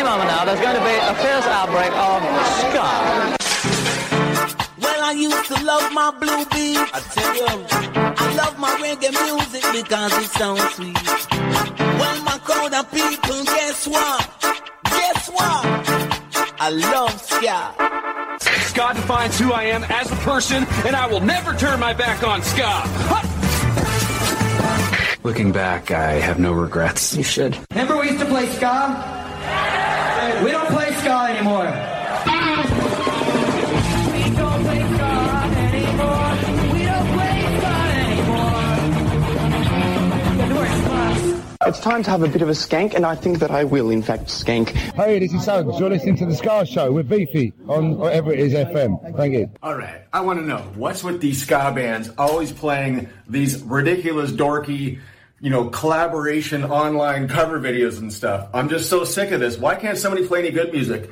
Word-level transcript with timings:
any 0.00 0.08
moment 0.08 0.28
now, 0.30 0.44
there's 0.44 0.60
going 0.60 0.76
to 0.76 0.84
be 0.84 0.96
a 0.96 1.14
fierce 1.14 1.46
outbreak 1.46 1.92
of 1.92 2.22
ska. 2.58 3.36
Well, 4.80 5.04
I 5.04 5.12
used 5.12 5.46
to 5.46 5.64
love 5.64 5.92
my 5.92 6.10
blue 6.18 6.44
beat. 6.52 6.78
I 6.78 7.00
tell 7.14 7.34
you, 7.36 7.66
I 8.16 8.34
love 8.36 8.58
my 8.58 8.70
reggae 8.80 9.12
music 9.12 9.64
because 9.72 10.12
it 10.16 10.30
sounds 10.30 10.62
sweet. 10.74 10.96
Well, 12.00 12.22
my 12.24 12.38
crowd 12.38 12.72
of 12.72 12.90
people, 12.90 13.44
guess 13.44 13.86
what? 13.86 14.20
Guess 14.84 15.28
what? 15.28 15.64
I 16.60 16.70
love 16.70 17.20
ska. 17.20 17.74
Ska 18.68 18.94
defines 18.94 19.38
who 19.38 19.52
I 19.52 19.64
am 19.64 19.84
as 19.84 20.10
a 20.10 20.16
person, 20.16 20.66
and 20.86 20.96
I 20.96 21.06
will 21.08 21.20
never 21.20 21.54
turn 21.54 21.78
my 21.78 21.92
back 21.92 22.22
on 22.22 22.42
ska. 22.42 22.84
Looking 25.22 25.52
back, 25.52 25.90
I 25.90 26.12
have 26.12 26.38
no 26.38 26.52
regrets. 26.52 27.14
You 27.14 27.22
should. 27.22 27.58
Remember 27.70 27.98
we 27.98 28.08
used 28.08 28.20
to 28.20 28.26
play 28.26 28.46
ska? 28.46 29.19
We 30.44 30.50
don't 30.52 30.68
play 30.68 30.90
ska 30.92 31.26
anymore. 31.28 31.66
We 34.12 34.22
don't 34.36 34.62
play 34.64 34.80
ska 34.94 35.10
anymore. 35.68 36.30
We 36.72 36.84
don't 36.84 37.08
play 37.12 37.34
ska 37.58 37.74
anymore. 38.00 38.60
It's 41.66 41.80
time 41.80 42.02
to 42.04 42.10
have 42.10 42.22
a 42.22 42.28
bit 42.28 42.40
of 42.40 42.48
a 42.48 42.52
skank, 42.52 42.94
and 42.94 43.04
I 43.04 43.14
think 43.14 43.38
that 43.40 43.50
I 43.50 43.64
will, 43.64 43.90
in 43.90 44.02
fact, 44.02 44.28
skank. 44.28 44.70
Hey, 44.70 45.18
this 45.18 45.34
is 45.34 45.44
Suggs. 45.44 45.78
You're 45.78 45.90
listening 45.90 46.16
to 46.16 46.24
The 46.24 46.34
Ska 46.34 46.64
Show 46.64 46.90
with 46.90 47.06
Beefy 47.08 47.52
on 47.68 47.98
whatever 47.98 48.32
it 48.32 48.40
is 48.40 48.54
FM. 48.54 49.14
Thank 49.16 49.34
you. 49.34 49.50
All 49.62 49.76
right. 49.76 50.00
I 50.12 50.22
want 50.22 50.40
to 50.40 50.46
know 50.46 50.62
what's 50.74 51.04
with 51.04 51.20
these 51.20 51.42
ska 51.42 51.70
bands 51.74 52.10
always 52.16 52.50
playing 52.50 53.10
these 53.28 53.62
ridiculous, 53.62 54.32
dorky, 54.32 55.00
you 55.40 55.48
know, 55.48 55.70
collaboration 55.70 56.64
online 56.64 57.26
cover 57.26 57.58
videos 57.58 57.98
and 57.98 58.12
stuff. 58.12 58.48
I'm 58.52 58.68
just 58.68 58.90
so 58.90 59.04
sick 59.04 59.30
of 59.30 59.40
this. 59.40 59.56
Why 59.56 59.74
can't 59.74 59.96
somebody 59.96 60.26
play 60.26 60.40
any 60.40 60.50
good 60.50 60.72
music? 60.72 61.10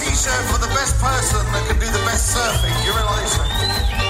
T-shirt 0.00 0.44
for 0.48 0.58
the 0.58 0.66
best 0.68 0.96
person 0.96 1.44
that 1.52 1.62
can 1.68 1.78
do 1.78 1.86
the 1.86 2.04
best 2.08 2.34
surfing. 2.34 2.72
You 2.86 2.92
realise 2.96 3.36
that? 3.36 4.09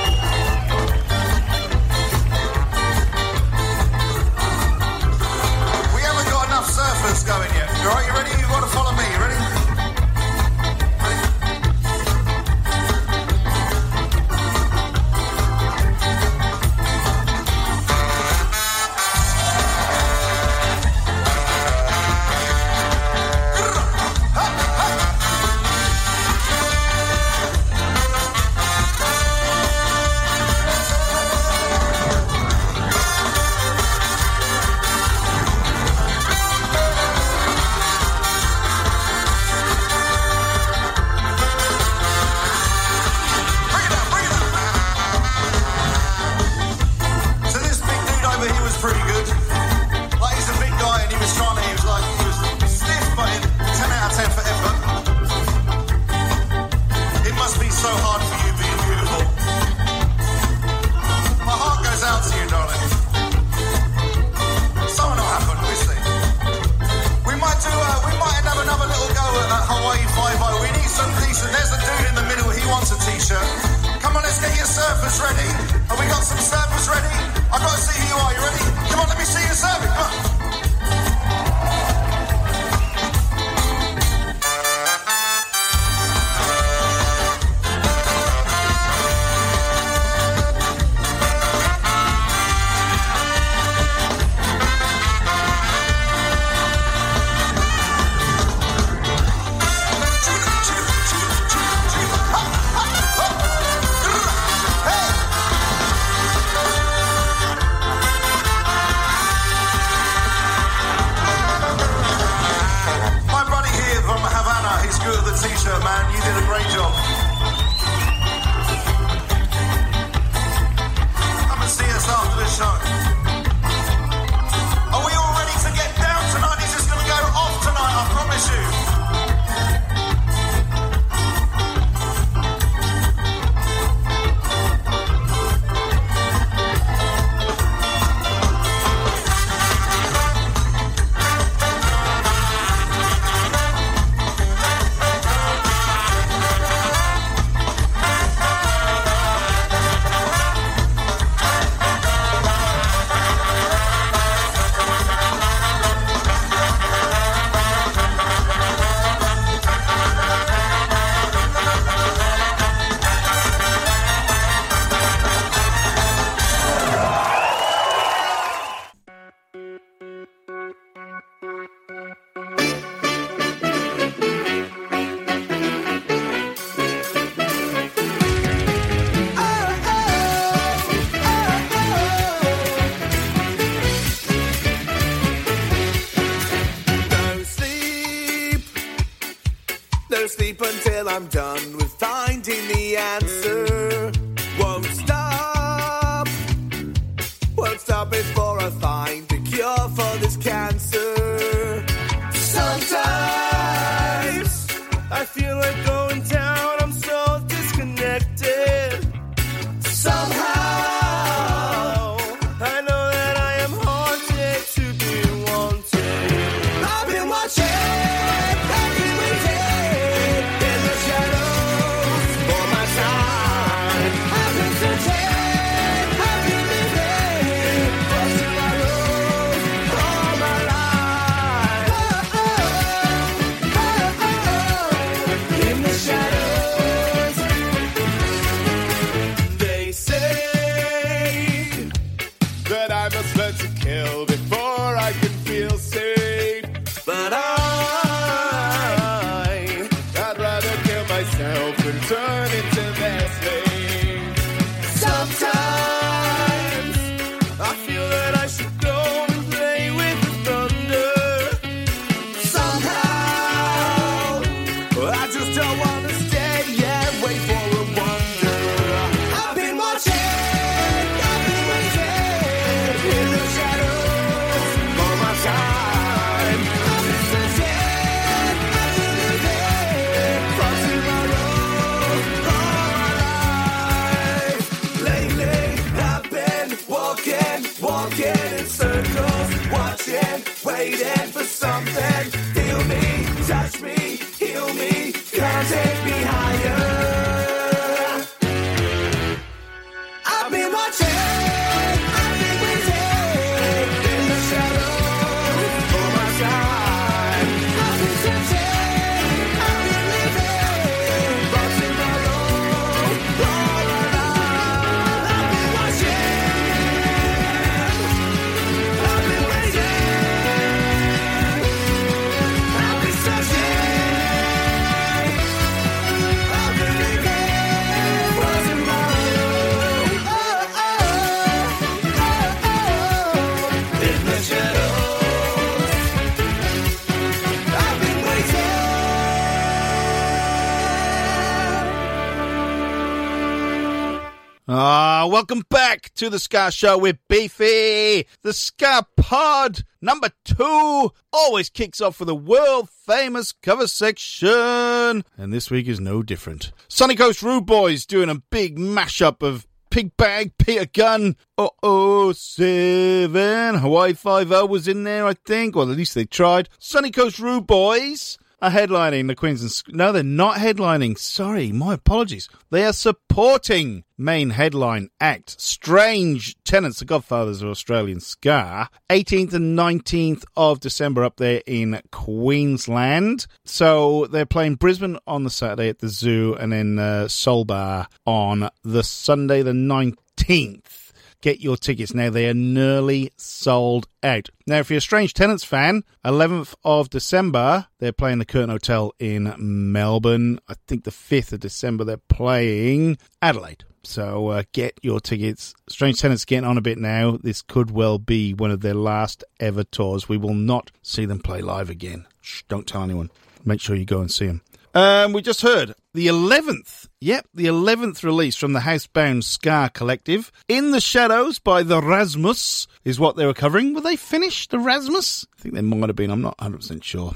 Welcome 345.41 345.65
back 345.71 346.13
to 346.17 346.29
the 346.29 346.39
Ska 346.39 346.71
Show 346.71 346.99
with 346.99 347.17
Beefy. 347.27 348.27
The 348.43 348.53
Ska 348.53 349.07
Pod 349.17 349.85
number 350.03 350.29
two 350.45 351.13
always 351.33 351.71
kicks 351.71 352.03
off 352.03 352.21
with 352.21 352.29
a 352.29 352.35
world 352.35 352.91
famous 352.91 353.51
cover 353.51 353.87
section, 353.87 355.25
and 355.39 355.51
this 355.51 355.71
week 355.71 355.89
is 355.89 355.99
no 355.99 356.23
different. 356.23 356.73
Sunny 356.89 357.17
Coast 357.17 357.43
Rude 357.43 357.65
Boys 357.65 358.05
doing 358.05 358.29
a 358.29 358.43
big 358.51 358.77
mashup 358.77 359.43
of 359.43 359.67
Pig 359.91 360.15
Bag, 360.19 360.53
Peter 360.59 360.85
Gunn, 360.85 361.37
uh 361.57 361.71
oh, 361.83 362.33
seven, 362.33 363.77
Hawaii 363.77 364.13
Five 364.13 364.53
O 364.53 364.67
was 364.67 364.87
in 364.87 365.05
there, 365.05 365.27
I 365.27 365.33
think, 365.33 365.75
or 365.75 365.85
at 365.85 365.89
least 365.89 366.15
they 366.15 366.27
tried. 366.27 366.69
Sunny 366.79 367.11
Coast 367.11 367.39
Rude 367.39 367.67
Boys 367.67 368.37
are 368.63 368.71
headlining 368.71 369.27
the 369.27 369.35
Queensland. 369.35 369.83
no, 369.97 370.13
they're 370.13 370.23
not 370.23 370.57
headlining. 370.57 371.19
Sorry, 371.19 371.73
my 371.73 371.95
apologies. 371.95 372.49
They 372.71 372.85
are 372.85 372.93
supporting 372.93 374.05
main 374.19 374.51
headline 374.51 375.09
act 375.21 375.59
Strange 375.61 376.57
Tenants, 376.65 376.99
the 376.99 377.07
Godfathers 377.07 377.63
of 377.63 377.71
Australian 377.71 378.21
ska. 378.21 378.89
18th 379.09 379.55
and 379.55 379.79
19th 379.79 380.45
of 380.57 380.81
December 380.81 381.25
up 381.25 381.37
there 381.37 381.63
in 381.67 382.01
Queensland. 382.13 383.47
So 383.65 384.27
they're 384.27 384.47
playing 384.47 384.75
Brisbane 384.77 385.19
on 385.27 385.45
the 385.45 385.51
Saturday 385.51 385.89
at 385.89 386.01
the 386.01 386.09
Zoo, 386.09 386.55
and 386.61 386.73
then 386.73 386.99
uh, 386.99 387.29
Soul 387.29 387.65
Bar 387.65 388.09
on 388.27 388.69
the 388.85 389.03
Sunday 389.03 389.63
the 389.63 389.73
19th 389.73 391.00
get 391.41 391.61
your 391.61 391.77
tickets 391.77 392.15
now. 392.15 392.31
They 392.31 392.49
are 392.49 392.55
nearly 392.55 393.33
sold 393.37 394.07
out. 394.23 394.49
Now, 394.67 394.79
if 394.79 394.91
you're 394.91 394.99
a 394.99 395.03
Strange 395.03 395.35
Tenants 395.35 395.65
fan, 395.65 396.05
11th 396.25 396.75
of 396.85 397.11
December, 397.11 397.87
they're 397.99 398.13
playing 398.13 398.39
the 398.39 398.45
Curtin 398.45 398.71
Hotel 398.71 399.13
in 399.19 399.55
Melbourne. 399.59 400.61
I 400.69 400.75
think 400.87 401.05
the 401.05 401.11
5th 401.11 401.53
of 401.53 401.61
December, 401.61 402.05
they're 402.05 402.17
playing 402.17 403.19
Adelaide. 403.43 403.85
So 404.03 404.49
uh, 404.49 404.63
get 404.73 404.99
your 405.03 405.21
tickets. 405.21 405.75
Strange 405.89 406.21
Tenants 406.21 406.45
getting 406.45 406.69
on 406.69 406.79
a 406.79 406.83
bit 406.83 406.99
now. 406.99 407.39
This 407.43 407.63
could 407.63 407.91
well 407.91 408.19
be 408.19 408.55
one 408.55 408.71
of 408.71 408.81
their 408.81 408.95
last 408.95 409.45
ever 409.59 409.85
tours. 409.85 410.29
We 410.29 410.39
will 410.39 410.55
not 410.55 410.91
see 411.03 411.27
them 411.27 411.41
play 411.41 411.61
live 411.61 411.91
again. 411.91 412.27
Shh, 412.41 412.63
don't 412.69 412.87
tell 412.87 413.03
anyone. 413.03 413.31
Make 413.65 413.81
sure 413.81 413.97
you 413.97 414.07
go 414.07 414.21
and 414.21 414.31
see 414.31 414.47
them. 414.47 414.63
Um, 414.93 415.33
we 415.33 415.41
just 415.43 415.63
heard 415.63 415.95
the 416.15 416.27
11th, 416.27 417.07
yep, 417.21 417.47
the 417.55 417.67
11th 417.67 418.25
release 418.25 418.57
from 418.57 418.73
the 418.73 418.81
Housebound 418.81 419.45
Ska 419.45 419.91
Collective. 419.95 420.51
In 420.69 420.91
the 420.91 421.01
Shadows 421.01 421.61
by 421.61 421.85
the 421.85 422.03
Rasmus 422.03 422.89
is 423.05 423.21
what 423.21 423.37
they 423.37 423.47
were 423.47 423.55
covering. 423.55 423.95
Were 423.95 424.01
they 424.01 424.17
finished, 424.17 424.71
the 424.71 424.81
Rasmus? 424.81 425.47
I 425.57 425.63
think 425.63 425.77
they 425.77 425.81
might 425.81 426.09
have 426.09 426.17
been, 426.17 426.31
I'm 426.33 426.43
not 426.43 426.59
100% 426.59 427.05
sure. 427.05 427.35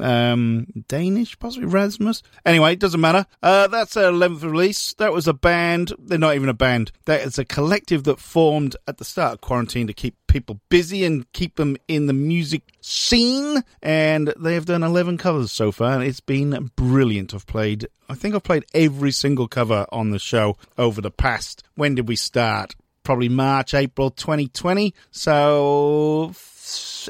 Um, 0.00 0.66
Danish, 0.88 1.38
possibly 1.38 1.66
Rasmus. 1.66 2.22
Anyway, 2.44 2.72
it 2.72 2.80
doesn't 2.80 3.00
matter. 3.00 3.26
Uh, 3.42 3.66
that's 3.68 3.94
their 3.94 4.10
11th 4.10 4.42
release. 4.42 4.94
That 4.94 5.12
was 5.12 5.28
a 5.28 5.32
band. 5.34 5.92
They're 5.98 6.18
not 6.18 6.34
even 6.34 6.48
a 6.48 6.54
band. 6.54 6.92
That 7.06 7.22
is 7.22 7.38
a 7.38 7.44
collective 7.44 8.04
that 8.04 8.18
formed 8.18 8.76
at 8.86 8.98
the 8.98 9.04
start 9.04 9.34
of 9.34 9.40
quarantine 9.40 9.86
to 9.86 9.92
keep 9.92 10.16
people 10.26 10.60
busy 10.68 11.04
and 11.04 11.30
keep 11.32 11.56
them 11.56 11.76
in 11.88 12.06
the 12.06 12.12
music 12.12 12.62
scene. 12.80 13.62
And 13.82 14.32
they 14.38 14.54
have 14.54 14.66
done 14.66 14.82
11 14.82 15.18
covers 15.18 15.52
so 15.52 15.72
far, 15.72 15.92
and 15.92 16.02
it's 16.02 16.20
been 16.20 16.70
brilliant. 16.76 17.34
I've 17.34 17.46
played, 17.46 17.88
I 18.08 18.14
think 18.14 18.34
I've 18.34 18.42
played 18.42 18.66
every 18.74 19.12
single 19.12 19.48
cover 19.48 19.86
on 19.90 20.10
the 20.10 20.18
show 20.18 20.56
over 20.76 21.00
the 21.00 21.10
past. 21.10 21.62
When 21.74 21.94
did 21.94 22.08
we 22.08 22.16
start? 22.16 22.74
Probably 23.02 23.28
March, 23.28 23.72
April 23.72 24.10
2020. 24.10 24.92
So 25.10 26.32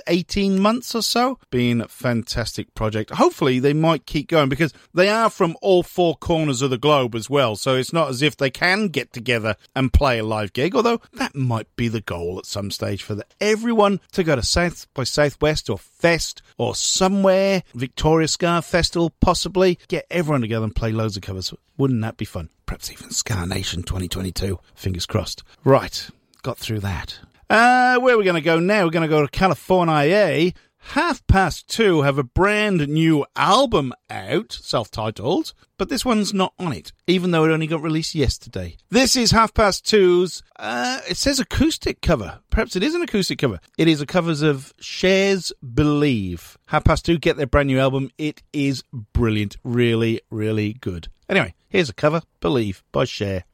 18 0.07 0.59
months 0.59 0.95
or 0.95 1.03
so. 1.03 1.39
Been 1.51 1.81
a 1.81 1.89
fantastic 1.89 2.75
project. 2.75 3.11
Hopefully 3.11 3.59
they 3.59 3.73
might 3.73 4.07
keep 4.07 4.29
going 4.29 4.49
because 4.49 4.73
they 4.95 5.09
are 5.09 5.31
from 5.31 5.57
all 5.63 5.83
four 5.83 6.17
corners 6.17 6.63
of 6.63 6.71
the 6.71 6.79
globe 6.79 7.15
as 7.15 7.31
well. 7.31 7.57
So 7.57 7.75
it's 7.77 7.93
not 7.93 8.09
as 8.09 8.23
if 8.23 8.37
they 8.37 8.51
can 8.51 8.89
get 8.89 9.13
together 9.13 9.57
and 9.75 9.93
play 9.93 10.19
a 10.19 10.25
live 10.25 10.53
gig, 10.53 10.75
although 10.75 11.01
that 11.15 11.35
might 11.35 11.75
be 11.77 11.89
the 11.89 12.01
goal 12.01 12.39
at 12.39 12.47
some 12.47 12.71
stage 12.71 13.03
for 13.03 13.15
the, 13.15 13.27
everyone 13.41 14.01
to 14.13 14.25
go 14.25 14.37
to 14.37 14.43
South 14.43 14.87
by 14.95 15.05
Southwest 15.05 15.71
or 15.71 15.79
Fest 15.79 16.43
or 16.59 16.75
somewhere, 16.75 17.63
Victoria 17.75 18.29
Ska 18.29 18.63
Festival 18.63 19.11
possibly, 19.21 19.79
get 19.89 20.07
everyone 20.11 20.41
together 20.41 20.65
and 20.65 20.77
play 20.77 20.93
loads 20.93 21.17
of 21.17 21.23
covers. 21.23 21.53
Wouldn't 21.77 22.03
that 22.03 22.17
be 22.17 22.25
fun? 22.25 22.51
Perhaps 22.67 22.91
even 22.91 23.11
Ska 23.11 23.47
Nation 23.47 23.83
2022. 23.83 24.59
Fingers 24.75 25.07
crossed. 25.07 25.43
Right, 25.65 26.09
got 26.43 26.59
through 26.59 26.81
that. 26.81 27.19
Uh, 27.49 27.99
where 28.01 28.15
are 28.15 28.19
we 28.19 28.25
going 28.25 28.35
to 28.35 28.41
go 28.41 28.59
now? 28.59 28.85
We're 28.85 28.91
going 28.91 29.03
to 29.03 29.09
go 29.09 29.23
to 29.23 29.31
California. 29.31 30.53
Half 30.91 31.27
Past 31.27 31.69
Two 31.69 32.03
have 32.03 32.17
a 32.17 32.23
brand 32.23 32.87
new 32.89 33.27
album 33.35 33.93
out, 34.09 34.53
self 34.53 34.91
titled, 34.91 35.53
but 35.79 35.89
this 35.89 36.05
one's 36.05 36.33
not 36.33 36.55
on 36.61 36.73
it, 36.73 36.93
even 37.09 37.33
though 37.33 37.45
it 37.45 37.51
only 37.51 37.67
got 37.67 37.83
released 37.83 38.15
yesterday. 38.15 38.77
This 38.91 39.17
is 39.17 39.33
Half 39.33 39.53
Past 39.53 39.85
Two's, 39.85 40.43
uh, 40.61 41.01
it 41.09 41.17
says 41.17 41.41
acoustic 41.41 42.01
cover. 42.03 42.39
Perhaps 42.51 42.77
it 42.77 42.85
is 42.85 42.95
an 42.95 43.03
acoustic 43.03 43.39
cover. 43.39 43.59
It 43.77 43.89
is 43.89 44.01
a 44.01 44.07
covers 44.07 44.43
of 44.43 44.73
Cher's 44.81 45.53
Believe. 45.75 46.57
Half 46.67 46.85
Past 46.85 47.05
Two 47.05 47.19
get 47.19 47.37
their 47.37 47.49
brand 47.49 47.67
new 47.67 47.81
album. 47.81 48.11
It 48.17 48.43
is 48.53 48.85
brilliant. 49.13 49.57
Really, 49.65 50.21
really 50.31 50.75
good. 50.75 51.09
Anyway, 51.29 51.55
here's 51.69 51.91
a 51.91 51.95
cover 51.95 52.23
Believe 52.41 52.85
by 52.93 53.05
Cher. 53.05 53.45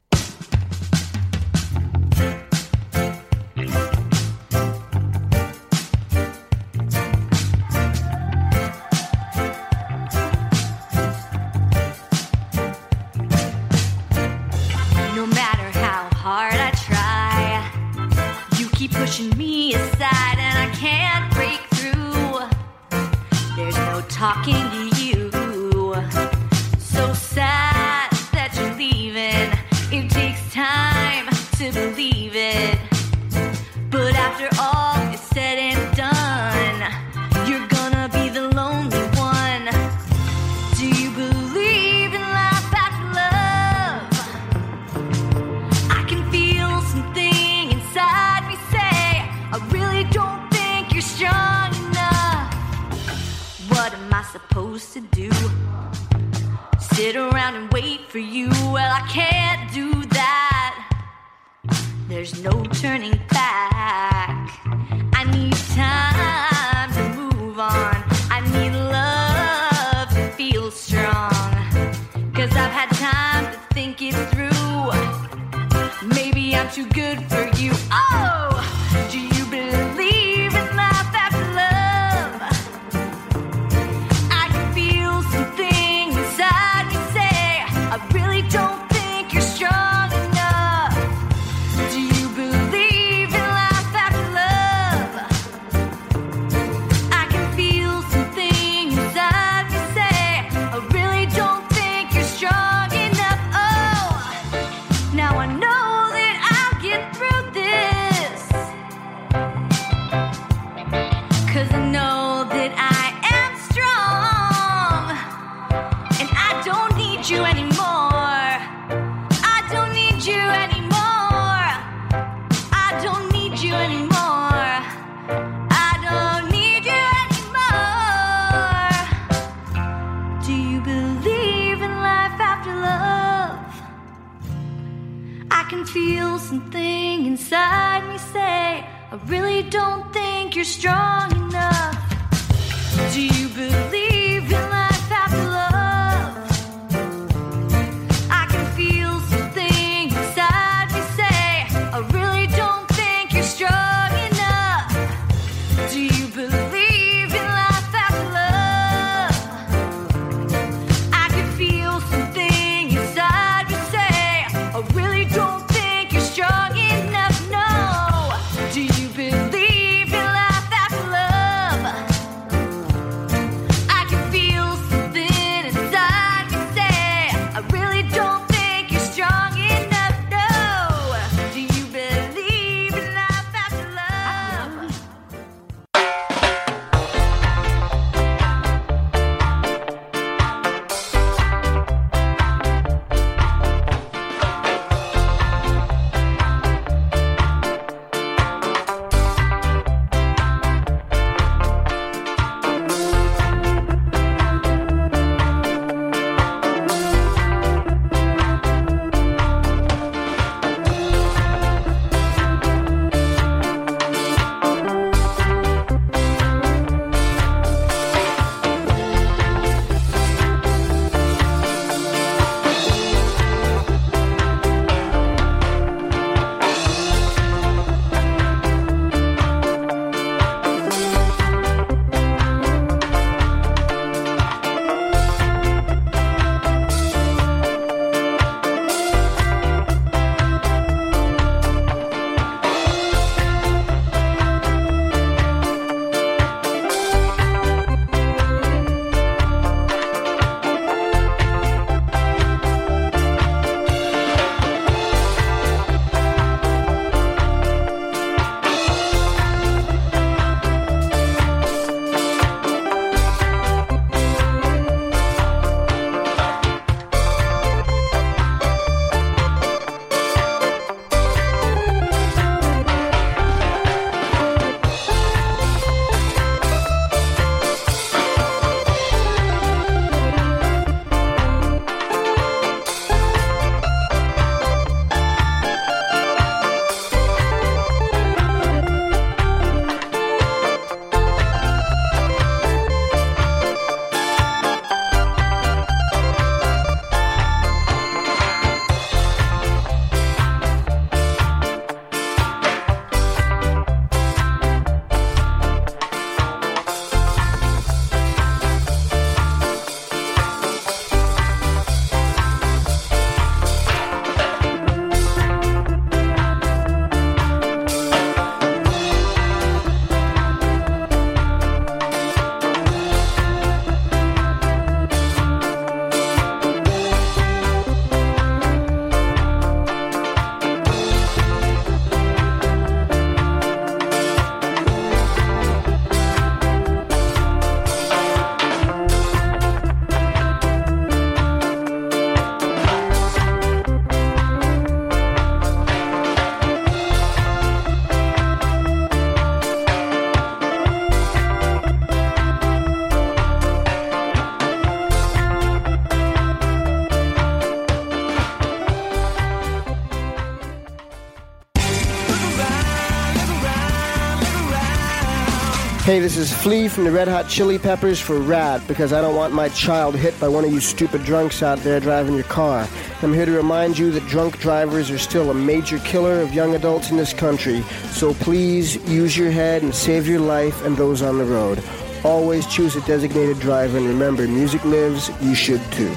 Hey, 366.13 366.19
this 366.19 366.37
is 366.37 366.53
Flea 366.53 366.89
from 366.89 367.05
the 367.05 367.11
Red 367.11 367.27
Hot 367.27 367.49
Chili 367.49 367.79
Peppers 367.79 368.19
for 368.19 368.37
RADD 368.37 368.87
because 368.87 369.11
I 369.11 369.19
don't 369.19 369.35
want 369.35 369.51
my 369.51 369.69
child 369.69 370.13
hit 370.13 370.39
by 370.39 370.47
one 370.47 370.63
of 370.63 370.71
you 370.71 370.79
stupid 370.79 371.23
drunks 371.23 371.63
out 371.63 371.79
there 371.79 371.99
driving 371.99 372.35
your 372.35 372.43
car. 372.43 372.87
I'm 373.23 373.33
here 373.33 373.47
to 373.47 373.51
remind 373.51 373.97
you 373.97 374.11
that 374.11 374.27
drunk 374.27 374.59
drivers 374.59 375.09
are 375.09 375.17
still 375.17 375.49
a 375.49 375.55
major 375.55 375.97
killer 375.97 376.39
of 376.39 376.53
young 376.53 376.75
adults 376.75 377.09
in 377.09 377.17
this 377.17 377.33
country, 377.33 377.81
so 378.11 378.35
please 378.35 378.97
use 379.09 379.35
your 379.35 379.49
head 379.49 379.81
and 379.81 379.95
save 379.95 380.27
your 380.27 380.39
life 380.39 380.85
and 380.85 380.95
those 380.95 381.23
on 381.23 381.39
the 381.39 381.45
road. 381.45 381.81
Always 382.23 382.67
choose 382.67 382.95
a 382.95 383.01
designated 383.07 383.59
driver 383.59 383.97
and 383.97 384.05
remember, 384.05 384.47
music 384.47 384.85
lives, 384.85 385.31
you 385.41 385.55
should 385.55 385.81
too. 385.93 386.13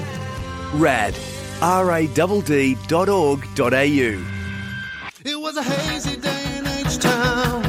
RADD. 0.75 1.15
R-A-D-D 1.63 2.77
dot 2.85 3.09
org 3.09 3.47
dot 3.55 3.73
au. 3.73 4.23
It 5.25 5.39
was 5.41 5.57
a 5.57 5.63
hazy 5.63 6.17
day 6.17 6.57
in 6.59 6.67
H-Town. 6.67 7.66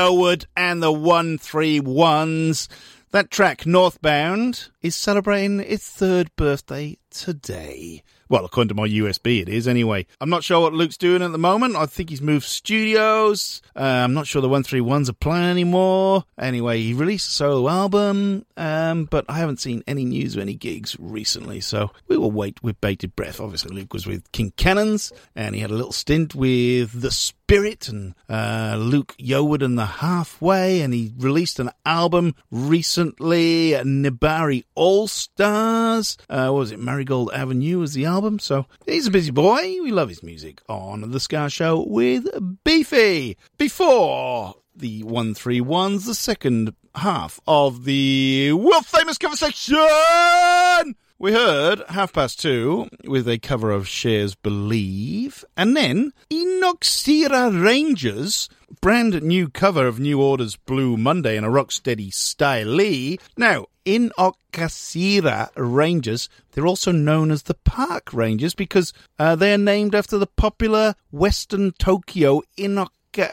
Luke 0.00 0.12
Yeoward 0.12 0.46
and 0.56 0.82
the 0.82 0.92
131s. 0.92 2.68
That 3.10 3.30
track, 3.30 3.66
Northbound, 3.66 4.70
is 4.82 4.94
celebrating 4.94 5.60
its 5.60 5.88
third 5.90 6.34
birthday 6.36 6.96
today. 7.10 8.02
Well, 8.28 8.44
according 8.44 8.68
to 8.68 8.74
my 8.76 8.86
USB, 8.86 9.42
it 9.42 9.48
is 9.48 9.66
anyway. 9.66 10.06
I'm 10.20 10.30
not 10.30 10.44
sure 10.44 10.60
what 10.60 10.72
Luke's 10.72 10.96
doing 10.96 11.20
at 11.20 11.32
the 11.32 11.38
moment. 11.38 11.74
I 11.74 11.86
think 11.86 12.10
he's 12.10 12.22
moved 12.22 12.44
studios. 12.44 13.60
Uh, 13.74 13.80
I'm 13.80 14.14
not 14.14 14.28
sure 14.28 14.40
the 14.40 14.48
131s 14.48 15.08
are 15.08 15.14
playing 15.14 15.50
anymore. 15.50 16.24
Anyway, 16.38 16.80
he 16.80 16.94
released 16.94 17.28
a 17.28 17.32
solo 17.32 17.68
album, 17.68 18.46
um, 18.56 19.06
but 19.06 19.24
I 19.28 19.38
haven't 19.38 19.60
seen 19.60 19.82
any 19.88 20.04
news 20.04 20.36
of 20.36 20.42
any 20.42 20.54
gigs 20.54 20.96
recently, 21.00 21.60
so 21.60 21.90
we 22.06 22.16
will 22.16 22.30
wait 22.30 22.62
with 22.62 22.80
bated 22.80 23.16
breath. 23.16 23.40
Obviously, 23.40 23.74
Luke 23.74 23.92
was 23.92 24.06
with 24.06 24.30
King 24.30 24.52
Cannons, 24.56 25.12
and 25.34 25.56
he 25.56 25.60
had 25.60 25.72
a 25.72 25.74
little 25.74 25.90
stint 25.90 26.32
with 26.32 27.00
The 27.00 27.10
Spirit 27.50 27.88
and 27.88 28.14
uh, 28.28 28.76
Luke 28.78 29.16
Yeoward 29.18 29.60
and 29.60 29.76
the 29.76 29.84
Halfway, 29.84 30.82
and 30.82 30.94
he 30.94 31.12
released 31.18 31.58
an 31.58 31.70
album 31.84 32.36
recently, 32.52 33.72
Nibari 33.72 34.62
All 34.76 35.08
Stars. 35.08 36.16
Uh, 36.28 36.50
what 36.50 36.60
was 36.60 36.70
it? 36.70 36.78
Marigold 36.78 37.32
Avenue 37.34 37.80
was 37.80 37.92
the 37.92 38.04
album. 38.04 38.38
So 38.38 38.66
he's 38.86 39.08
a 39.08 39.10
busy 39.10 39.32
boy. 39.32 39.62
We 39.82 39.90
love 39.90 40.10
his 40.10 40.22
music 40.22 40.62
on 40.68 41.10
The 41.10 41.18
Ska 41.18 41.50
Show 41.50 41.84
with 41.88 42.28
Beefy. 42.62 43.36
Before 43.58 44.54
the 44.76 45.02
131s, 45.02 46.06
the 46.06 46.14
second 46.14 46.72
half 46.94 47.40
of 47.48 47.84
the 47.84 48.52
world 48.52 48.86
famous 48.86 49.18
conversation. 49.18 50.94
We 51.20 51.32
heard 51.32 51.82
Half 51.90 52.14
Past 52.14 52.40
Two 52.40 52.88
with 53.04 53.28
a 53.28 53.36
cover 53.36 53.70
of 53.70 53.86
Cher's 53.86 54.34
Believe, 54.34 55.44
and 55.54 55.76
then 55.76 56.14
Inokasira 56.30 57.62
Rangers, 57.62 58.48
brand 58.80 59.22
new 59.22 59.50
cover 59.50 59.86
of 59.86 60.00
New 60.00 60.18
Order's 60.22 60.56
Blue 60.56 60.96
Monday 60.96 61.36
in 61.36 61.44
a 61.44 61.50
rocksteady 61.50 62.10
style. 62.10 63.18
Now, 63.36 63.66
Inokasira 63.84 65.50
Rangers, 65.56 66.30
they're 66.52 66.66
also 66.66 66.90
known 66.90 67.30
as 67.30 67.42
the 67.42 67.54
Park 67.66 68.14
Rangers 68.14 68.54
because 68.54 68.94
uh, 69.18 69.36
they 69.36 69.52
are 69.52 69.58
named 69.58 69.94
after 69.94 70.16
the 70.16 70.26
popular 70.26 70.94
Western 71.10 71.72
Tokyo 71.72 72.40
Inoka... 72.56 72.88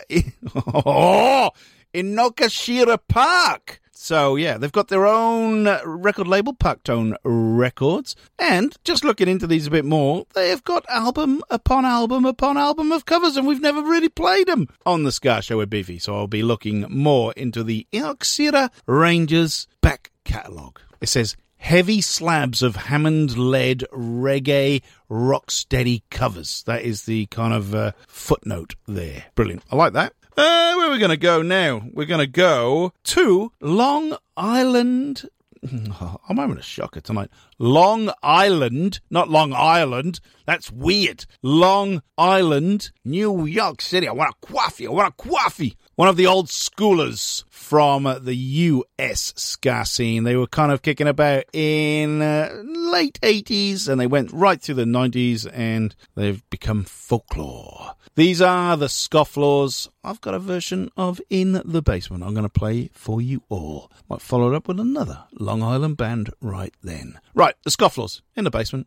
oh, 0.74 1.52
Inokashira 1.94 3.00
Park. 3.08 3.80
So 4.00 4.36
yeah, 4.36 4.58
they've 4.58 4.72
got 4.72 4.88
their 4.88 5.06
own 5.06 5.66
record 5.84 6.28
label, 6.28 6.54
Parktone 6.54 7.16
Records, 7.24 8.16
and 8.40 8.74
just 8.84 9.04
looking 9.04 9.28
into 9.28 9.48
these 9.48 9.68
a 9.68 9.72
bit 9.72 9.84
more, 9.86 10.26
they 10.34 10.50
have 10.50 10.64
got 10.64 10.88
album 10.88 11.42
upon 11.50 11.84
album 11.84 12.24
upon 12.24 12.58
album 12.58 12.92
of 12.92 13.06
covers, 13.06 13.36
and 13.36 13.46
we've 13.48 13.60
never 13.60 13.82
really 13.82 14.08
played 14.08 14.48
them 14.48 14.68
on 14.86 15.04
the 15.04 15.12
Ska 15.12 15.42
Show 15.42 15.58
with 15.58 15.70
Beefy. 15.70 16.00
So 16.00 16.16
I'll 16.16 16.28
be 16.28 16.44
looking 16.44 16.86
more 16.90 17.34
into 17.34 17.64
the 17.64 17.86
Inokasira 17.92 18.70
Rangers 18.86 19.68
back 19.82 20.12
catalogue. 20.24 20.80
It 21.02 21.10
says 21.10 21.36
heavy 21.58 22.00
slabs 22.00 22.62
of 22.62 22.76
Hammond 22.76 23.38
led 23.38 23.80
reggae 23.92 24.84
rocksteady 25.10 26.04
covers. 26.12 26.64
That 26.64 26.84
is 26.84 27.04
the 27.04 27.26
kind 27.26 27.54
of 27.54 27.76
uh, 27.76 27.92
footnote 28.08 28.76
there. 28.88 29.26
Brilliant. 29.36 29.64
I 29.72 29.76
like 29.76 29.94
that. 29.94 30.14
Uh, 30.38 30.76
where 30.76 30.88
are 30.88 30.92
we 30.92 31.00
going 31.00 31.10
to 31.10 31.18
go 31.18 31.42
now? 31.42 31.82
We're 31.92 32.06
going 32.06 32.20
to 32.20 32.28
go 32.28 32.94
to 33.06 33.52
Long 33.60 34.16
Island. 34.36 35.28
I'm 35.64 36.38
having 36.38 36.60
a 36.60 36.62
shocker 36.62 37.02
tonight. 37.02 37.32
Long 37.58 38.12
Island, 38.22 39.00
not 39.10 39.30
Long 39.30 39.52
Island. 39.52 40.20
That's 40.46 40.72
weird. 40.72 41.26
Long 41.42 42.04
Island, 42.20 42.92
New 43.04 43.48
York 43.48 43.82
City. 43.82 44.08
I 44.08 44.12
want 44.12 44.36
a 44.40 44.46
coffee. 44.46 44.86
I 44.86 44.92
want 44.92 45.12
a 45.18 45.30
coffee. 45.30 45.76
One 45.98 46.10
of 46.10 46.16
the 46.16 46.28
old 46.28 46.46
schoolers 46.46 47.44
from 47.50 48.04
the 48.04 48.36
US 48.36 49.34
ska 49.36 49.84
scene. 49.84 50.26
They 50.26 50.36
were 50.36 50.46
kind 50.46 50.72
of 50.72 50.84
kicking 50.84 51.08
about 51.08 51.46
in 51.54 52.22
uh, 52.22 52.62
late 52.64 53.20
80s 53.24 53.90
and 53.90 54.00
they 54.00 54.06
went 54.06 54.32
right 54.32 54.62
through 54.62 54.76
the 54.76 54.84
90s 54.84 55.50
and 55.52 55.96
they've 56.14 56.48
become 56.52 56.84
folklore. 56.84 57.96
These 58.14 58.44
are 58.44 58.78
the 58.78 58.86
Scofflaws. 58.86 59.90
I've 60.04 60.22
got 60.22 60.36
a 60.36 60.40
version 60.40 60.92
of 60.96 61.20
In 61.32 61.64
the 61.66 61.82
Basement 61.82 62.24
I'm 62.24 62.36
going 62.36 62.44
to 62.44 62.50
play 62.50 62.92
for 62.94 63.20
you 63.20 63.42
all. 63.50 63.92
Might 64.08 64.22
follow 64.22 64.54
it 64.54 64.56
up 64.56 64.68
with 64.68 64.80
another 64.80 65.24
Long 65.40 65.64
Island 65.64 65.98
band 65.98 66.30
right 66.42 66.76
then. 66.84 67.20
Right, 67.34 67.56
the 67.64 67.72
Scofflaws 67.72 68.22
in 68.36 68.44
the 68.44 68.52
basement. 68.52 68.86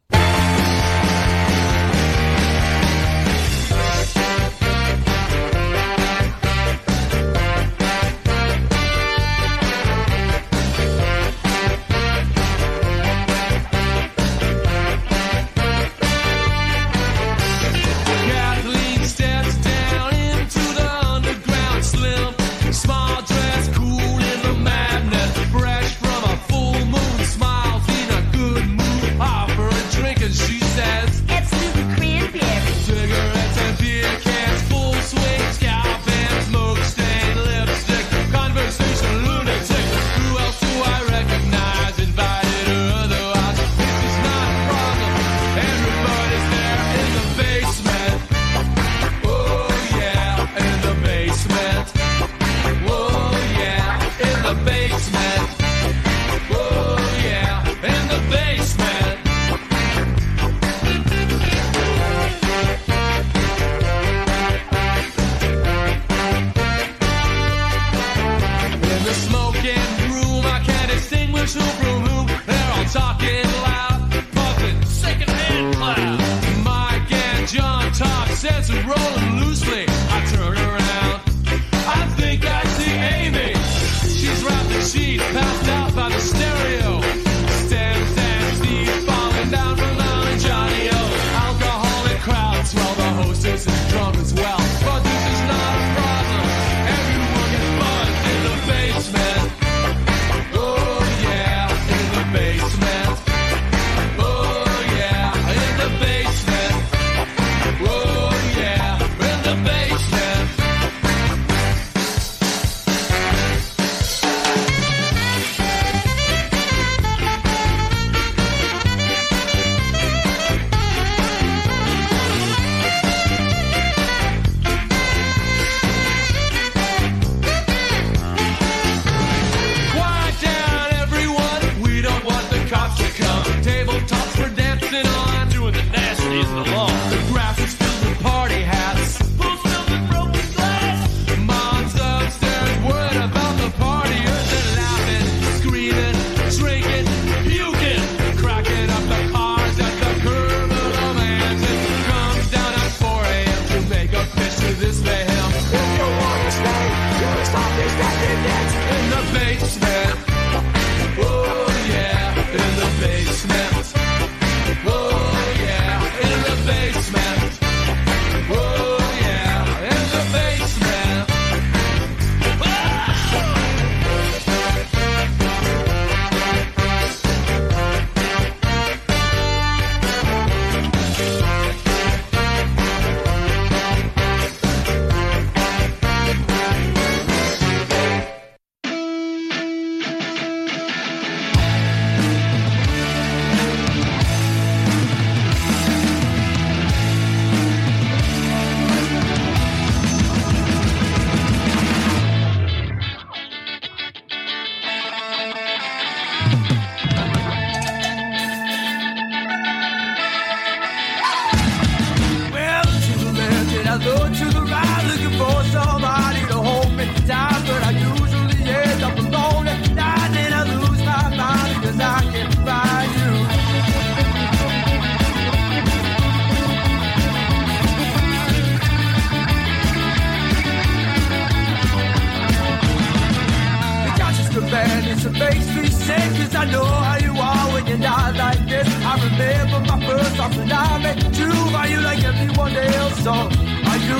Cause 236.50 236.66
I 236.66 236.72
know 236.72 236.84
how 236.84 237.16
you 237.18 237.30
are 237.30 237.74
when 237.74 237.86
you're 237.86 237.98
not 237.98 238.34
like 238.34 238.66
this 238.66 238.88
I 239.04 239.14
remember 239.22 239.80
my 239.86 240.04
first 240.04 240.34
thoughts 240.34 240.56
when 240.56 240.72
I 240.72 240.98
met 240.98 241.38
you 241.38 241.46
Are 241.46 241.86
you 241.86 242.00
like 242.00 242.24
everyone 242.24 242.74
else? 242.74 243.22
So 243.22 243.30
are 243.30 244.00
you 244.08 244.18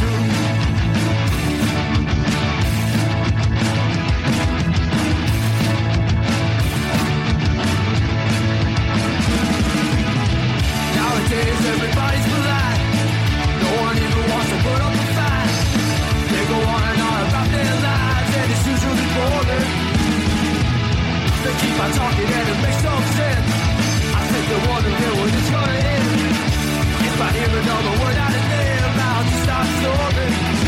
too? 0.00 0.20
Nowadays 10.96 11.60
everybody's 11.72 12.26
polite 12.32 12.80
No 13.60 13.70
one 13.84 13.96
even 14.00 14.24
wants 14.32 14.48
to 14.48 14.58
put 14.64 14.80
up 14.80 14.94
a 14.96 15.06
fight 15.12 15.52
They 16.32 16.44
go 16.48 16.58
on 16.72 16.82
and 16.88 17.00
on 17.04 17.20
about 17.28 17.48
their 17.52 17.74
lives, 17.84 18.32
and 18.40 18.48
it's 18.50 18.66
usually 18.66 19.08
boring. 19.12 19.79
They 21.50 21.56
keep 21.66 21.80
on 21.82 21.90
talking 21.90 22.30
and 22.30 22.48
it 22.48 22.62
makes 22.62 22.82
no 22.84 22.94
sense. 23.18 23.50
I 24.14 24.22
think 24.30 24.44
they're 24.50 24.70
wondering 24.70 24.94
when 25.18 25.34
it's 25.34 25.50
gonna 25.50 25.72
end. 25.72 26.06
If 27.10 27.20
I 27.20 27.28
hear 27.34 27.50
another 27.58 27.94
word 27.98 28.18
out 28.22 28.34
of 28.38 28.44
their 28.54 28.86
mouth, 28.94 29.26
you 29.32 29.42
start 29.42 29.66
snoring. 29.66 30.59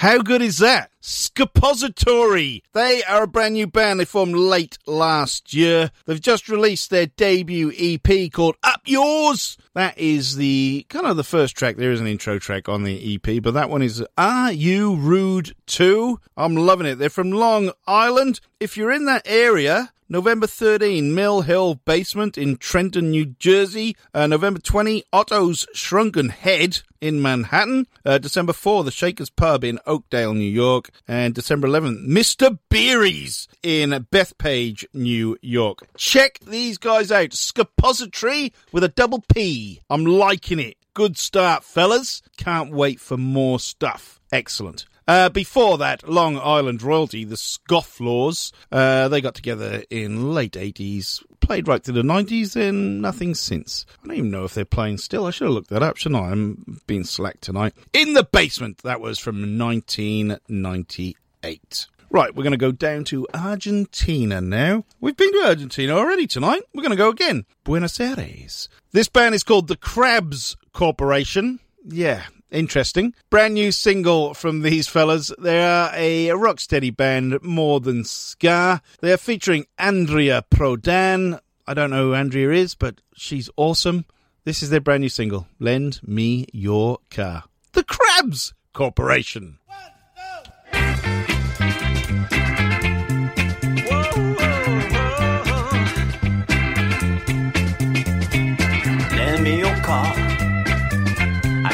How 0.00 0.22
good 0.22 0.40
is 0.40 0.56
that? 0.56 0.92
Skappository. 1.02 2.62
They 2.72 3.02
are 3.02 3.24
a 3.24 3.26
brand 3.26 3.52
new 3.52 3.66
band. 3.66 4.00
They 4.00 4.06
formed 4.06 4.34
late 4.34 4.78
last 4.86 5.52
year. 5.52 5.90
They've 6.06 6.18
just 6.18 6.48
released 6.48 6.88
their 6.88 7.04
debut 7.04 7.70
EP 7.78 8.32
called 8.32 8.56
Up 8.62 8.80
Yours. 8.86 9.58
That 9.74 9.98
is 9.98 10.36
the 10.36 10.86
kind 10.88 11.04
of 11.04 11.18
the 11.18 11.22
first 11.22 11.54
track. 11.54 11.76
There 11.76 11.92
is 11.92 12.00
an 12.00 12.06
intro 12.06 12.38
track 12.38 12.66
on 12.66 12.84
the 12.84 13.14
EP, 13.16 13.42
but 13.42 13.52
that 13.52 13.68
one 13.68 13.82
is 13.82 14.02
Are 14.16 14.50
You 14.50 14.94
Rude 14.94 15.54
Too? 15.66 16.18
I'm 16.34 16.56
loving 16.56 16.86
it. 16.86 16.94
They're 16.94 17.10
from 17.10 17.32
Long 17.32 17.70
Island. 17.86 18.40
If 18.58 18.78
you're 18.78 18.92
in 18.92 19.04
that 19.04 19.26
area, 19.26 19.92
November 20.12 20.48
13, 20.48 21.14
Mill 21.14 21.42
Hill 21.42 21.76
Basement 21.76 22.36
in 22.36 22.56
Trenton, 22.56 23.12
New 23.12 23.26
Jersey. 23.26 23.96
Uh, 24.12 24.26
November 24.26 24.58
20, 24.58 25.04
Otto's 25.12 25.68
Shrunken 25.72 26.30
Head 26.30 26.82
in 27.00 27.22
Manhattan. 27.22 27.86
Uh, 28.04 28.18
December 28.18 28.52
4, 28.52 28.82
The 28.82 28.90
Shakers 28.90 29.30
Pub 29.30 29.62
in 29.62 29.78
Oakdale, 29.86 30.34
New 30.34 30.50
York. 30.50 30.90
And 31.06 31.32
December 31.32 31.68
11th, 31.68 32.08
Mr. 32.08 32.58
Beery's 32.68 33.46
in 33.62 33.90
Bethpage, 34.10 34.84
New 34.92 35.38
York. 35.42 35.86
Check 35.96 36.40
these 36.40 36.76
guys 36.76 37.12
out. 37.12 37.32
Skappository 37.32 38.52
with 38.72 38.82
a 38.82 38.88
double 38.88 39.22
P. 39.32 39.80
I'm 39.88 40.04
liking 40.04 40.58
it. 40.58 40.76
Good 40.92 41.18
start, 41.18 41.62
fellas. 41.62 42.20
Can't 42.36 42.72
wait 42.72 42.98
for 42.98 43.16
more 43.16 43.60
stuff. 43.60 44.20
Excellent. 44.32 44.86
Uh, 45.08 45.28
before 45.28 45.78
that, 45.78 46.08
Long 46.08 46.38
Island 46.38 46.82
royalty, 46.82 47.24
the 47.24 47.36
Scofflaws, 47.36 48.52
uh, 48.70 49.08
they 49.08 49.20
got 49.20 49.34
together 49.34 49.82
in 49.90 50.32
late 50.34 50.52
80s, 50.52 51.24
played 51.40 51.68
right 51.68 51.82
through 51.82 51.94
the 51.94 52.02
90s, 52.02 52.54
and 52.56 53.02
nothing 53.02 53.34
since. 53.34 53.86
I 54.02 54.06
don't 54.06 54.16
even 54.16 54.30
know 54.30 54.44
if 54.44 54.54
they're 54.54 54.64
playing 54.64 54.98
still. 54.98 55.26
I 55.26 55.30
should 55.30 55.46
have 55.46 55.54
looked 55.54 55.70
that 55.70 55.82
up, 55.82 55.96
shouldn't 55.96 56.22
I? 56.22 56.30
I'm 56.30 56.80
being 56.86 57.04
slack 57.04 57.40
tonight. 57.40 57.74
In 57.92 58.14
the 58.14 58.24
Basement, 58.24 58.78
that 58.78 59.00
was 59.00 59.18
from 59.18 59.58
1998. 59.58 61.86
Right, 62.12 62.34
we're 62.34 62.42
going 62.42 62.50
to 62.50 62.56
go 62.56 62.72
down 62.72 63.04
to 63.04 63.24
Argentina 63.32 64.40
now. 64.40 64.84
We've 65.00 65.16
been 65.16 65.32
to 65.32 65.46
Argentina 65.46 65.96
already 65.96 66.26
tonight. 66.26 66.62
We're 66.74 66.82
going 66.82 66.90
to 66.90 66.96
go 66.96 67.08
again. 67.08 67.46
Buenos 67.62 68.00
Aires. 68.00 68.68
This 68.90 69.08
band 69.08 69.36
is 69.36 69.44
called 69.44 69.68
the 69.68 69.76
Crabs 69.76 70.56
Corporation. 70.72 71.60
Yeah, 71.84 72.24
interesting. 72.50 73.14
Brand 73.30 73.54
new 73.54 73.72
single 73.72 74.34
from 74.34 74.60
these 74.60 74.88
fellas. 74.88 75.32
They 75.38 75.62
are 75.62 75.90
a 75.94 76.32
rock 76.32 76.60
steady 76.60 76.90
band, 76.90 77.42
more 77.42 77.80
than 77.80 78.04
ska. 78.04 78.82
They 79.00 79.12
are 79.12 79.16
featuring 79.16 79.66
Andrea 79.78 80.44
Prodan. 80.50 81.40
I 81.66 81.74
don't 81.74 81.90
know 81.90 82.08
who 82.08 82.14
Andrea 82.14 82.50
is, 82.52 82.74
but 82.74 83.00
she's 83.14 83.50
awesome. 83.56 84.04
This 84.44 84.62
is 84.62 84.70
their 84.70 84.80
brand 84.80 85.02
new 85.02 85.08
single, 85.08 85.46
Lend 85.58 86.00
Me 86.02 86.46
Your 86.52 86.98
Car. 87.10 87.44
The 87.72 87.84
Crabs 87.84 88.54
Corporation. 88.72 89.58
Lend 89.68 89.89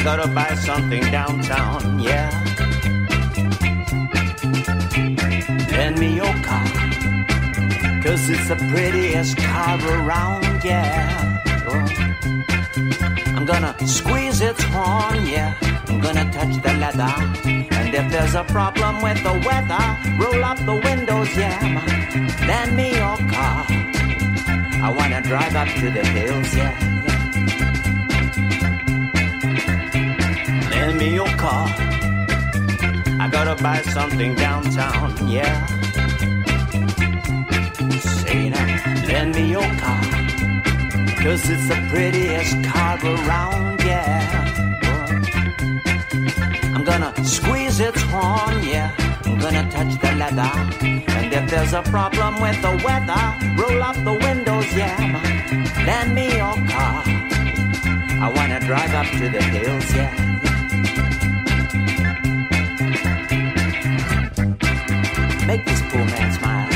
gotta 0.07 0.27
buy 0.29 0.55
something 0.55 1.03
downtown, 1.11 1.99
yeah. 1.99 2.29
Lend 5.75 5.99
me 5.99 6.15
your 6.15 6.33
car. 6.47 6.67
Cause 8.01 8.29
it's 8.29 8.47
the 8.47 8.55
prettiest 8.71 9.35
car 9.35 9.77
around, 9.97 10.63
yeah. 10.63 11.43
Oh. 11.67 11.85
I'm 13.35 13.45
gonna 13.45 13.75
squeeze 13.85 14.39
its 14.39 14.63
horn, 14.71 15.25
yeah. 15.27 15.53
I'm 15.89 15.99
gonna 15.99 16.31
touch 16.31 16.55
the 16.65 16.73
leather. 16.83 17.13
And 17.77 17.93
if 17.93 18.09
there's 18.09 18.35
a 18.35 18.45
problem 18.45 19.01
with 19.01 19.21
the 19.23 19.33
weather, 19.45 19.85
roll 20.21 20.41
up 20.41 20.57
the 20.59 20.77
windows, 20.87 21.35
yeah. 21.35 21.59
Lend 22.47 22.77
me 22.77 22.91
your 22.91 23.17
car. 23.35 23.65
I 24.87 24.89
wanna 24.97 25.21
drive 25.21 25.53
up 25.53 25.67
to 25.79 25.91
the 25.91 26.05
hills, 26.15 26.55
yeah. 26.55 27.16
Lend 30.77 30.99
me 30.99 31.13
your 31.15 31.33
car. 31.43 31.67
I 33.23 33.27
gotta 33.31 33.55
buy 33.61 33.81
something 33.81 34.35
downtown, 34.35 35.27
yeah. 35.27 35.65
Say 38.21 38.49
now, 38.49 38.67
lend 39.07 39.35
me 39.35 39.51
your 39.57 39.69
car. 39.83 40.01
Cause 41.21 41.49
it's 41.49 41.67
the 41.67 41.79
prettiest 41.89 42.55
car 42.69 42.97
around, 43.03 43.79
yeah. 43.81 44.21
I'm 46.75 46.83
gonna 46.83 47.11
squeeze 47.25 47.79
its 47.79 48.01
horn, 48.03 48.63
yeah. 48.63 48.91
I'm 49.25 49.39
gonna 49.39 49.69
touch 49.71 49.93
the 50.03 50.11
leather. 50.21 50.51
And 51.17 51.33
if 51.33 51.49
there's 51.49 51.73
a 51.73 51.81
problem 51.83 52.39
with 52.39 52.61
the 52.61 52.73
weather, 52.85 53.23
roll 53.59 53.81
up 53.81 53.97
the 54.09 54.13
windows, 54.25 54.69
yeah. 54.73 54.97
Lend 55.87 56.13
me 56.13 56.27
your 56.41 56.55
car. 56.73 57.03
I 58.25 58.31
wanna 58.35 58.59
drive 58.59 58.93
up 58.93 59.07
to 59.19 59.25
the 59.35 59.41
hills, 59.41 59.95
yeah. 59.95 60.36
Make 65.47 65.63
this 65.63 65.81
poor 65.89 66.03
man 66.03 66.33
smile. 66.33 66.67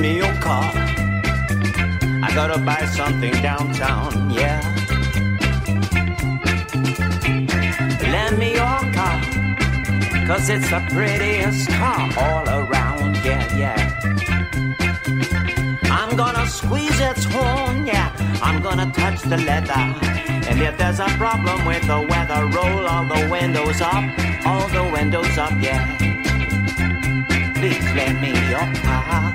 Me 0.00 0.16
your 0.16 0.34
car. 0.34 0.72
I 2.20 2.30
gotta 2.34 2.58
buy 2.58 2.84
something 2.86 3.32
downtown, 3.40 4.30
yeah. 4.30 4.60
Lend 8.12 8.38
me 8.38 8.50
your 8.54 8.80
car, 8.92 9.20
cause 10.26 10.50
it's 10.50 10.68
the 10.68 10.80
prettiest 10.92 11.70
car 11.70 12.10
all 12.18 12.48
around 12.48 12.83
yeah, 13.34 13.56
yeah. 13.56 13.78
I'm 15.90 16.16
gonna 16.16 16.46
squeeze 16.46 17.00
its 17.00 17.24
horn, 17.24 17.86
yeah. 17.86 18.10
I'm 18.42 18.62
gonna 18.62 18.90
touch 18.92 19.22
the 19.22 19.38
leather. 19.38 19.84
And 20.48 20.60
if 20.60 20.76
there's 20.78 21.00
a 21.00 21.08
problem 21.22 21.64
with 21.66 21.86
the 21.86 22.00
weather, 22.10 22.46
roll 22.56 22.86
all 22.86 23.04
the 23.04 23.28
windows 23.30 23.80
up, 23.80 24.04
all 24.46 24.68
the 24.68 24.84
windows 24.92 25.36
up, 25.38 25.52
yeah. 25.60 25.82
Please 27.58 27.86
let 27.98 28.14
me 28.22 28.30
your 28.52 28.66
car. 28.86 29.34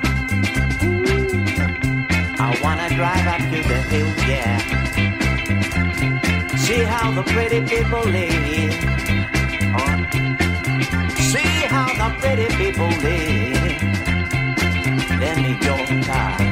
I 2.45 2.58
wanna 2.64 2.89
drive 2.95 3.28
up 3.34 3.41
to 3.52 3.60
the 3.72 3.80
hill, 3.91 4.12
yeah. 4.30 4.58
See 6.58 6.84
how 6.84 7.12
the 7.12 7.24
pretty 7.24 7.62
people 7.62 8.04
live. 8.04 8.76
Oh. 9.82 9.95
See 11.32 11.54
how 11.74 11.88
the 12.02 12.10
pretty 12.20 12.47
people 12.56 12.88
live 12.88 13.59
then 15.20 15.44
they 15.44 15.54
don't 15.56 16.06
die. 16.06 16.49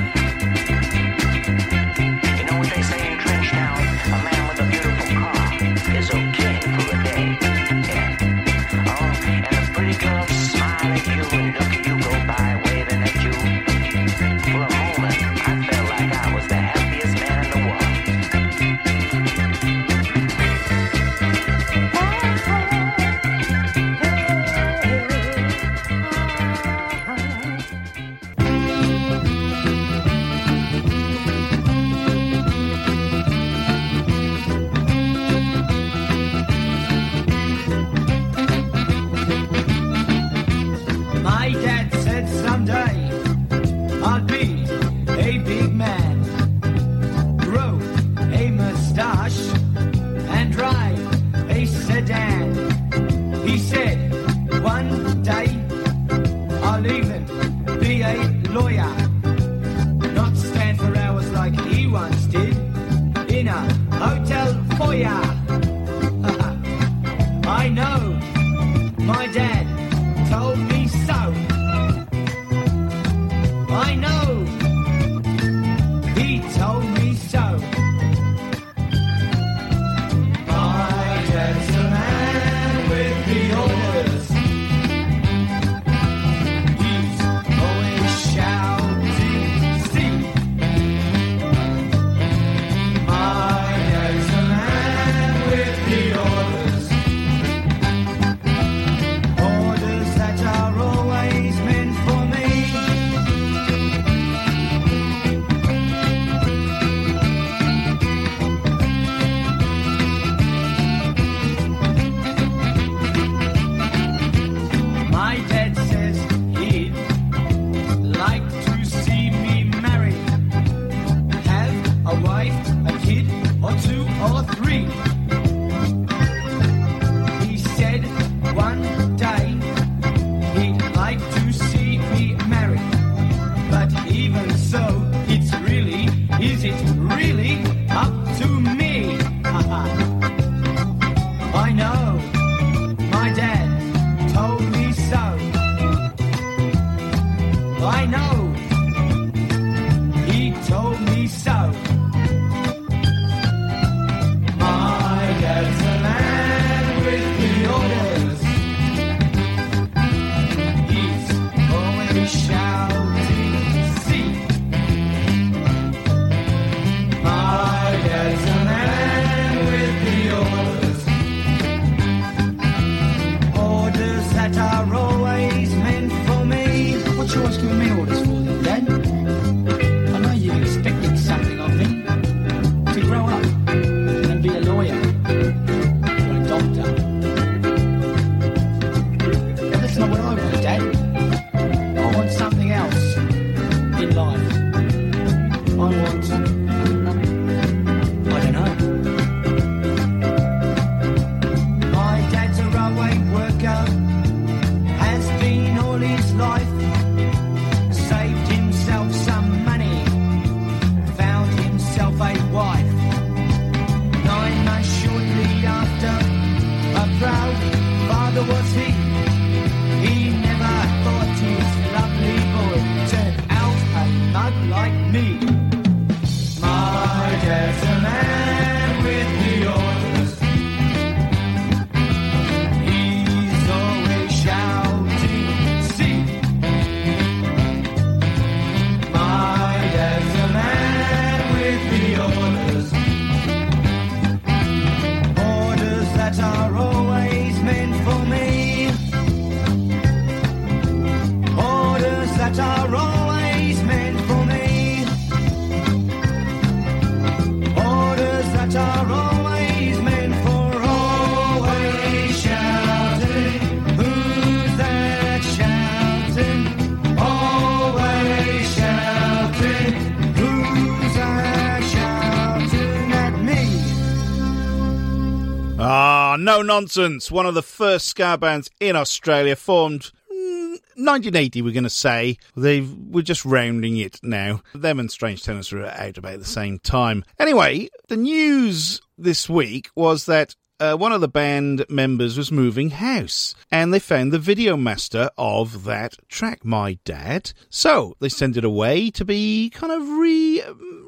No 276.58 276.64
nonsense. 276.64 277.30
One 277.30 277.46
of 277.46 277.54
the 277.54 277.62
first 277.62 278.08
ska 278.08 278.36
bands 278.36 278.72
in 278.80 278.96
Australia 278.96 279.56
formed. 279.56 280.12
mm, 280.34 280.72
1980, 280.96 281.62
we're 281.62 281.72
going 281.72 281.84
to 281.84 281.90
say. 281.92 282.40
They 282.56 282.82
we're 282.82 283.22
just 283.22 283.46
rounding 283.46 283.98
it 283.98 284.20
now. 284.24 284.64
Them 284.74 285.00
and 285.00 285.12
Strange 285.12 285.44
Tenants 285.44 285.72
were 285.72 285.86
out 285.86 286.18
about 286.18 286.40
the 286.40 286.46
same 286.46 286.80
time. 286.80 287.24
Anyway, 287.38 287.90
the 288.08 288.18
news 288.18 289.02
this 289.20 289.48
week 289.48 289.92
was 289.96 290.26
that 290.26 290.56
uh, 290.80 290.96
one 290.96 291.12
of 291.12 291.22
the 291.22 291.28
band 291.28 291.86
members 291.90 292.38
was 292.38 292.52
moving 292.52 292.92
house, 292.92 293.56
and 293.72 293.94
they 293.94 294.00
found 294.00 294.32
the 294.32 294.40
video 294.40 294.78
master 294.78 295.30
of 295.38 295.84
that 295.86 296.18
track, 296.30 296.64
My 296.64 297.00
Dad. 297.04 297.54
So 297.70 298.16
they 298.20 298.30
sent 298.30 298.58
it 298.58 298.64
away 298.64 299.10
to 299.12 299.26
be 299.26 299.70
kind 299.70 299.92
of 299.92 300.08
re 300.08 300.64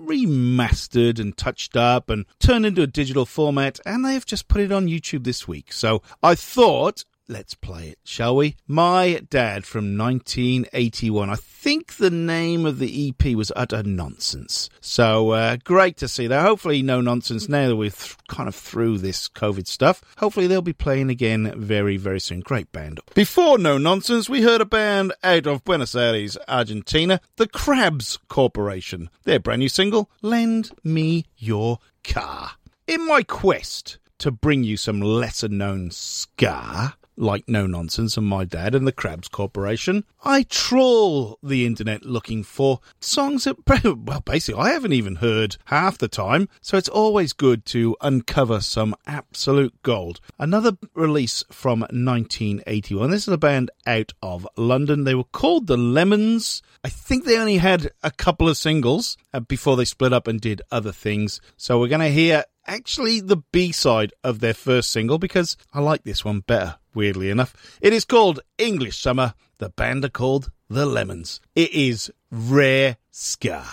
remastered 0.09 1.19
and 1.19 1.37
touched 1.37 1.77
up 1.77 2.09
and 2.09 2.25
turned 2.39 2.65
into 2.65 2.81
a 2.81 2.87
digital 2.87 3.25
format, 3.25 3.79
and 3.85 4.03
they've 4.03 4.25
just 4.25 4.47
put 4.47 4.61
it 4.61 4.71
on 4.71 4.87
YouTube 4.87 5.23
this 5.23 5.47
week. 5.47 5.71
So 5.71 6.01
I 6.23 6.35
thought. 6.35 7.05
Let's 7.31 7.53
play 7.53 7.89
it, 7.89 7.99
shall 8.03 8.35
we? 8.35 8.55
My 8.67 9.21
Dad 9.29 9.63
from 9.63 9.95
1981. 9.95 11.29
I 11.29 11.35
think 11.35 11.97
the 11.97 12.09
name 12.09 12.65
of 12.65 12.79
the 12.79 13.09
EP 13.09 13.35
was 13.35 13.51
Utter 13.55 13.83
Nonsense. 13.83 14.67
So 14.81 15.29
uh, 15.29 15.57
great 15.63 15.95
to 15.97 16.07
see 16.07 16.25
that. 16.25 16.41
Hopefully, 16.41 16.81
no 16.81 17.01
nonsense 17.01 17.47
now 17.47 17.67
that 17.67 17.75
we're 17.75 17.91
th- 17.91 18.17
kind 18.27 18.49
of 18.49 18.55
through 18.55 18.97
this 18.97 19.29
COVID 19.29 19.67
stuff. 19.67 20.01
Hopefully, 20.17 20.47
they'll 20.47 20.63
be 20.63 20.73
playing 20.73 21.11
again 21.11 21.53
very, 21.55 21.97
very 21.97 22.19
soon. 22.19 22.39
Great 22.39 22.71
band. 22.71 22.99
Before 23.13 23.59
No 23.59 23.77
Nonsense, 23.77 24.27
we 24.27 24.41
heard 24.41 24.61
a 24.61 24.65
band 24.65 25.13
out 25.23 25.45
of 25.45 25.63
Buenos 25.63 25.93
Aires, 25.93 26.35
Argentina, 26.47 27.21
the 27.35 27.47
Crabs 27.47 28.17
Corporation. 28.27 29.07
Their 29.25 29.39
brand 29.39 29.59
new 29.59 29.69
single, 29.69 30.09
Lend 30.23 30.71
Me 30.83 31.27
Your 31.37 31.77
Car. 32.03 32.53
In 32.87 33.05
my 33.05 33.21
quest 33.21 33.99
to 34.17 34.31
bring 34.31 34.63
you 34.63 34.77
some 34.77 34.99
lesser 34.99 35.47
known 35.47 35.91
ska, 35.91 36.95
like 37.19 37.47
No 37.47 37.67
Nonsense 37.67 38.17
and 38.17 38.25
My 38.25 38.45
Dad 38.45 38.73
and 38.73 38.87
the 38.87 38.91
Crabs 38.91 39.27
Corporation, 39.27 40.05
I 40.23 40.43
trawl 40.43 41.37
the 41.43 41.65
internet 41.65 42.05
looking 42.05 42.43
for 42.43 42.79
songs 42.99 43.43
that, 43.43 43.57
well, 43.83 44.21
basically, 44.21 44.61
I 44.61 44.71
haven't 44.71 44.93
even 44.93 45.17
heard 45.17 45.57
half 45.65 45.97
the 45.97 46.07
time, 46.07 46.47
so 46.61 46.77
it's 46.77 46.89
always 46.89 47.33
good 47.33 47.65
to 47.67 47.95
uncover 48.01 48.61
some 48.61 48.95
absolute 49.05 49.75
gold. 49.83 50.21
Another 50.39 50.77
release 50.95 51.43
from 51.51 51.81
1981. 51.81 53.11
This 53.11 53.27
is 53.27 53.33
a 53.33 53.37
band 53.37 53.69
out 53.85 54.13
of 54.21 54.47
London. 54.55 55.03
They 55.03 55.15
were 55.15 55.23
called 55.25 55.67
The 55.67 55.77
Lemons. 55.77 56.61
I 56.83 56.89
think 56.89 57.25
they 57.25 57.37
only 57.37 57.57
had 57.57 57.91
a 58.01 58.11
couple 58.11 58.47
of 58.47 58.57
singles 58.57 59.17
uh, 59.33 59.41
before 59.41 59.75
they 59.75 59.85
split 59.85 60.13
up 60.13 60.27
and 60.27 60.39
did 60.39 60.61
other 60.71 60.93
things. 60.93 61.41
So 61.57 61.79
we're 61.79 61.87
going 61.89 61.99
to 62.01 62.09
hear 62.09 62.45
actually 62.69 63.19
the 63.19 63.37
B 63.51 63.71
side 63.71 64.13
of 64.23 64.39
their 64.39 64.53
first 64.53 64.91
single 64.91 65.17
because 65.17 65.57
I 65.73 65.79
like 65.81 66.03
this 66.03 66.23
one 66.23 66.41
better, 66.41 66.75
weirdly 66.93 67.29
enough. 67.29 67.55
It 67.81 67.93
is 67.93 68.05
called 68.05 68.41
English 68.57 68.99
Summer. 68.99 69.33
The 69.57 69.69
band 69.69 70.05
are 70.05 70.09
called 70.09 70.51
The 70.69 70.85
Lemons. 70.85 71.41
It 71.55 71.73
is 71.73 72.11
rare 72.31 72.97
ska. 73.11 73.65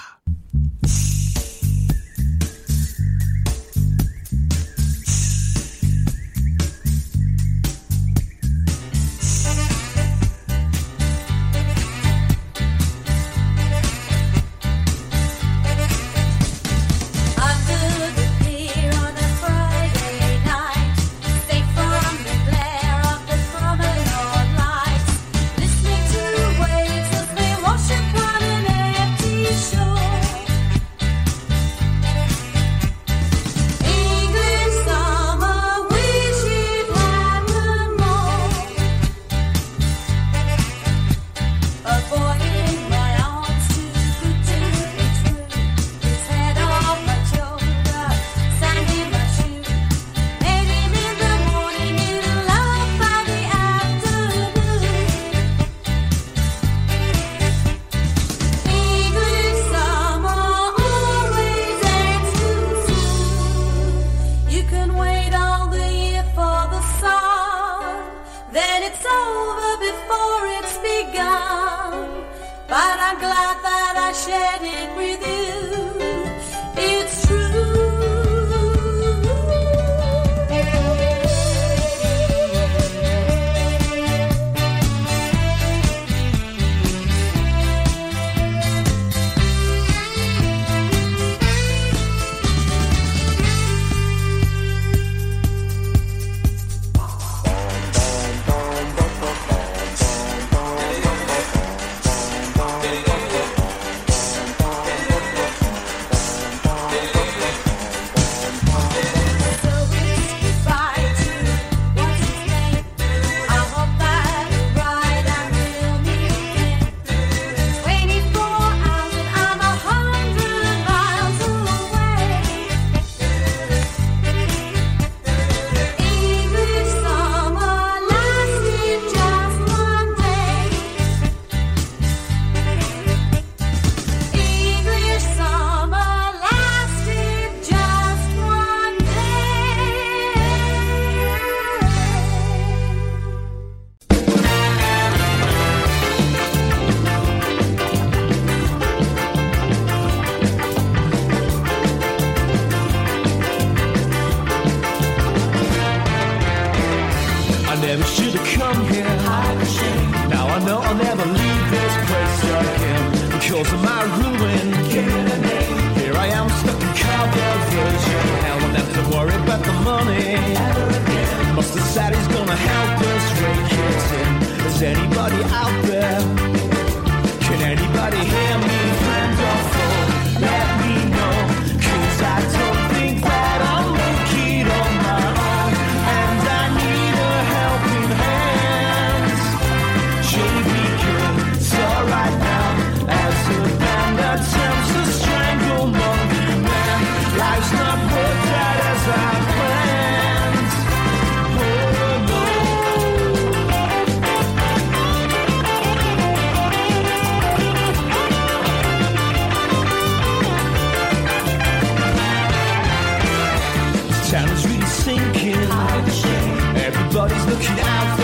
Everybody's 216.75 217.47
looking 217.47 217.79
out 217.79 218.16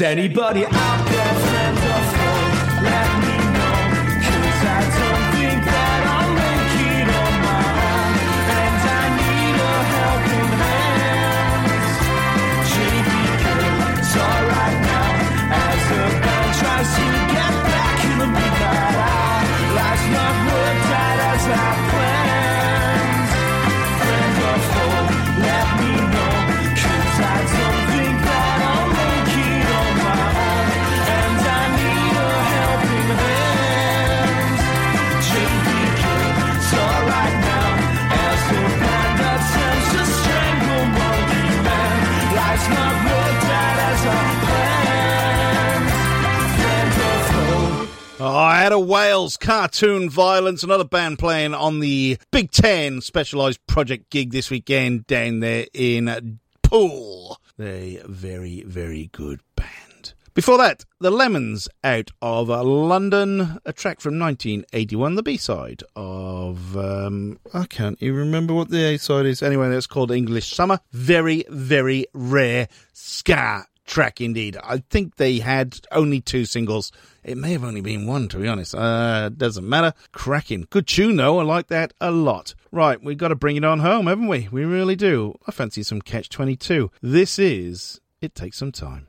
anybody 0.00 0.64
out 0.66 1.07
Wales 48.80 49.36
cartoon 49.36 50.10
violence, 50.10 50.62
another 50.62 50.84
band 50.84 51.18
playing 51.18 51.54
on 51.54 51.80
the 51.80 52.18
Big 52.30 52.50
Ten 52.50 53.00
specialised 53.00 53.66
project 53.66 54.10
gig 54.10 54.30
this 54.30 54.50
weekend 54.50 55.06
down 55.06 55.40
there 55.40 55.66
in 55.74 56.38
Poole. 56.62 57.38
They 57.56 58.00
very, 58.06 58.62
very 58.62 59.08
good 59.12 59.40
band. 59.56 60.14
Before 60.34 60.58
that, 60.58 60.84
the 61.00 61.10
Lemons 61.10 61.68
out 61.82 62.10
of 62.22 62.48
London, 62.48 63.58
a 63.64 63.72
track 63.72 64.00
from 64.00 64.18
1981, 64.18 65.16
the 65.16 65.22
B 65.22 65.36
side 65.36 65.82
of 65.96 66.76
um, 66.76 67.40
I 67.52 67.64
can't 67.64 68.00
even 68.00 68.18
remember 68.18 68.54
what 68.54 68.68
the 68.68 68.84
A 68.84 68.98
side 68.98 69.26
is. 69.26 69.42
Anyway, 69.42 69.68
that's 69.68 69.88
called 69.88 70.12
English 70.12 70.54
Summer. 70.54 70.78
Very, 70.92 71.44
very 71.48 72.06
rare 72.12 72.68
ska 72.92 73.64
track 73.88 74.20
indeed. 74.20 74.56
I 74.62 74.78
think 74.90 75.16
they 75.16 75.40
had 75.40 75.80
only 75.90 76.20
two 76.20 76.44
singles. 76.44 76.92
It 77.28 77.36
may 77.36 77.52
have 77.52 77.62
only 77.62 77.82
been 77.82 78.06
one, 78.06 78.28
to 78.28 78.38
be 78.38 78.48
honest. 78.48 78.74
Uh, 78.74 79.28
doesn't 79.28 79.68
matter. 79.68 79.92
Cracking. 80.12 80.66
Good 80.70 80.86
tune, 80.86 81.16
though. 81.16 81.38
I 81.38 81.42
like 81.42 81.66
that 81.66 81.92
a 82.00 82.10
lot. 82.10 82.54
Right, 82.72 83.04
we've 83.04 83.18
got 83.18 83.28
to 83.28 83.34
bring 83.34 83.56
it 83.56 83.64
on 83.64 83.80
home, 83.80 84.06
haven't 84.06 84.28
we? 84.28 84.48
We 84.50 84.64
really 84.64 84.96
do. 84.96 85.34
I 85.46 85.52
fancy 85.52 85.82
some 85.82 86.00
Catch 86.00 86.30
22. 86.30 86.90
This 87.02 87.38
is 87.38 88.00
It 88.22 88.34
Takes 88.34 88.56
Some 88.56 88.72
Time. 88.72 89.07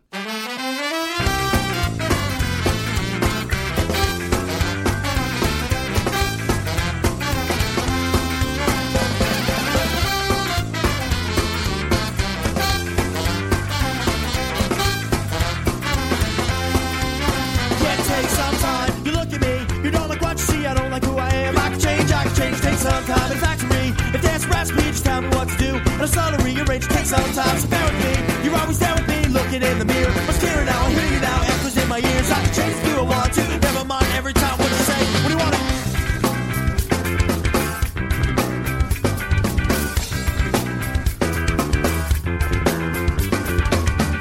Start 26.10 26.38
to 26.38 26.44
rearrange. 26.44 26.88
Take 26.88 27.06
some 27.06 27.32
time. 27.34 27.58
So 27.58 27.68
bear 27.70 27.86
with 27.86 28.00
me. 28.04 28.14
You're 28.44 28.58
always 28.60 28.80
there 28.80 28.96
with 28.96 29.08
me, 29.08 29.20
looking 29.30 29.62
in 29.62 29.80
the 29.80 29.86
mirror. 29.86 30.12
I'm 30.12 30.34
scared 30.34 30.66
now. 30.66 30.86
I 30.86 30.90
hear 30.90 31.10
you 31.14 31.22
now. 31.22 31.40
Echoes 31.54 31.78
in 31.78 31.88
my 31.88 32.00
ears. 32.00 32.30
I 32.32 32.40
can 32.44 32.54
change 32.54 32.76
if 32.76 32.98
I 32.98 33.02
want 33.02 33.34
to. 33.34 33.44
Never 33.68 33.86
mind. 33.86 34.08
Every 34.18 34.34
time 34.34 34.58
what 34.58 34.72
I 34.72 34.82
say. 34.90 35.00
What 35.24 35.30
do 35.30 35.34
you 35.34 35.42
want 35.44 35.54
to? 35.54 35.60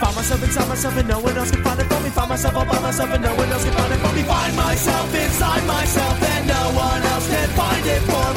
Find 0.03 0.15
myself 0.17 0.43
inside 0.45 0.69
myself 0.69 0.97
and 0.99 1.09
no 1.09 1.19
one 1.21 1.37
else 1.37 1.51
can 1.51 1.63
find 1.65 1.81
it 1.81 1.87
for 1.91 2.01
me. 2.05 2.11
Find 2.11 2.29
myself 2.29 2.55
all 2.57 2.67
by 2.67 2.81
myself 2.81 3.11
and 3.15 3.23
no 3.23 3.35
one 3.35 3.49
else 3.49 3.65
can 3.65 3.73
find 3.73 3.93
it 3.93 4.01
for 4.05 4.13
me. 4.15 4.23
Find 4.23 4.57
myself 4.57 5.15
inside 5.15 5.65
myself 5.67 6.23
and 6.23 6.47
no 6.49 6.63
one 6.77 7.03
else 7.03 7.29
can 7.29 7.49
find 7.57 7.87
it 7.87 8.03
for 8.03 8.28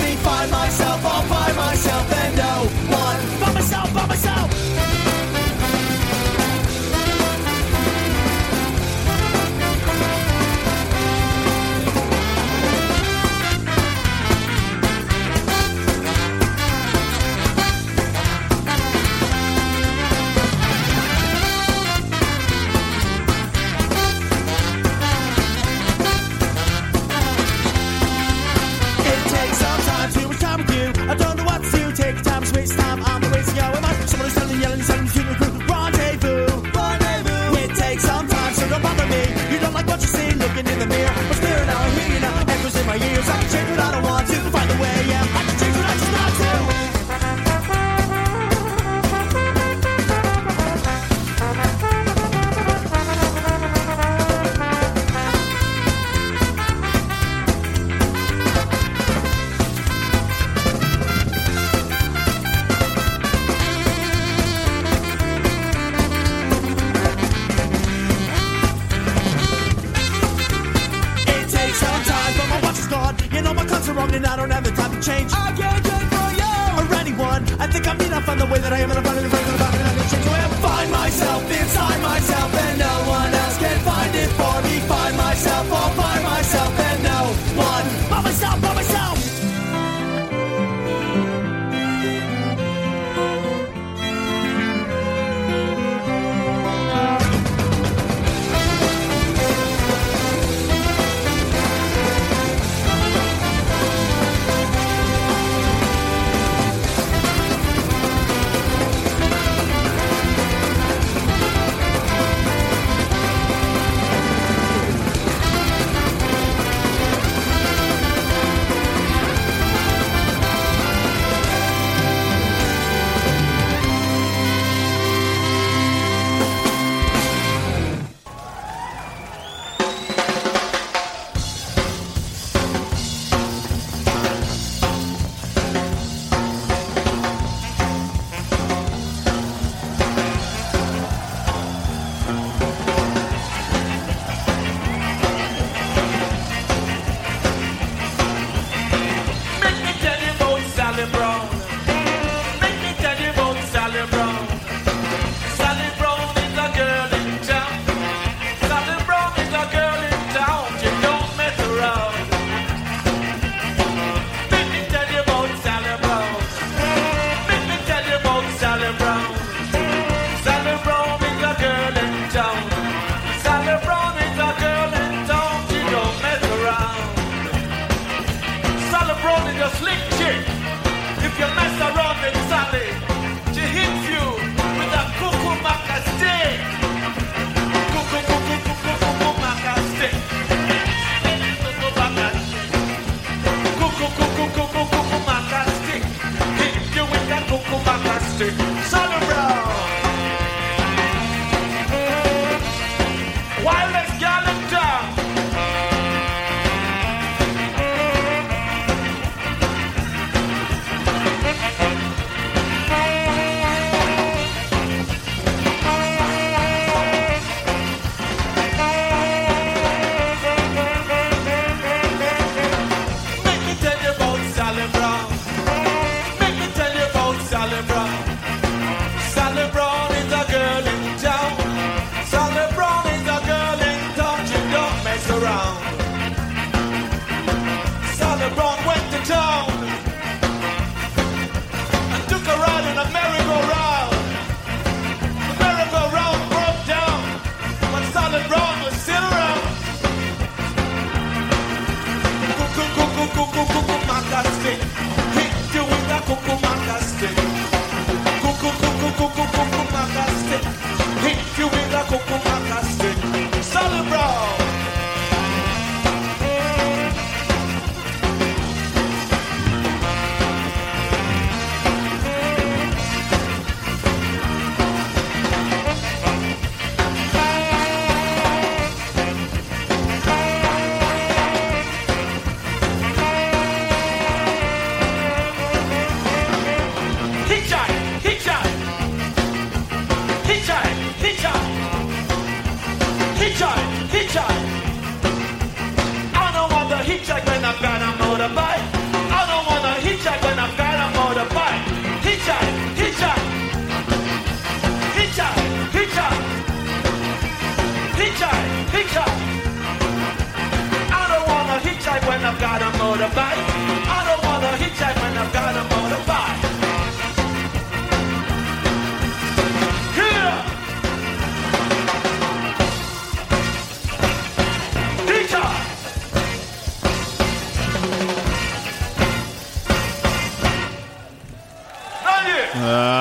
Ah 332.74 333.21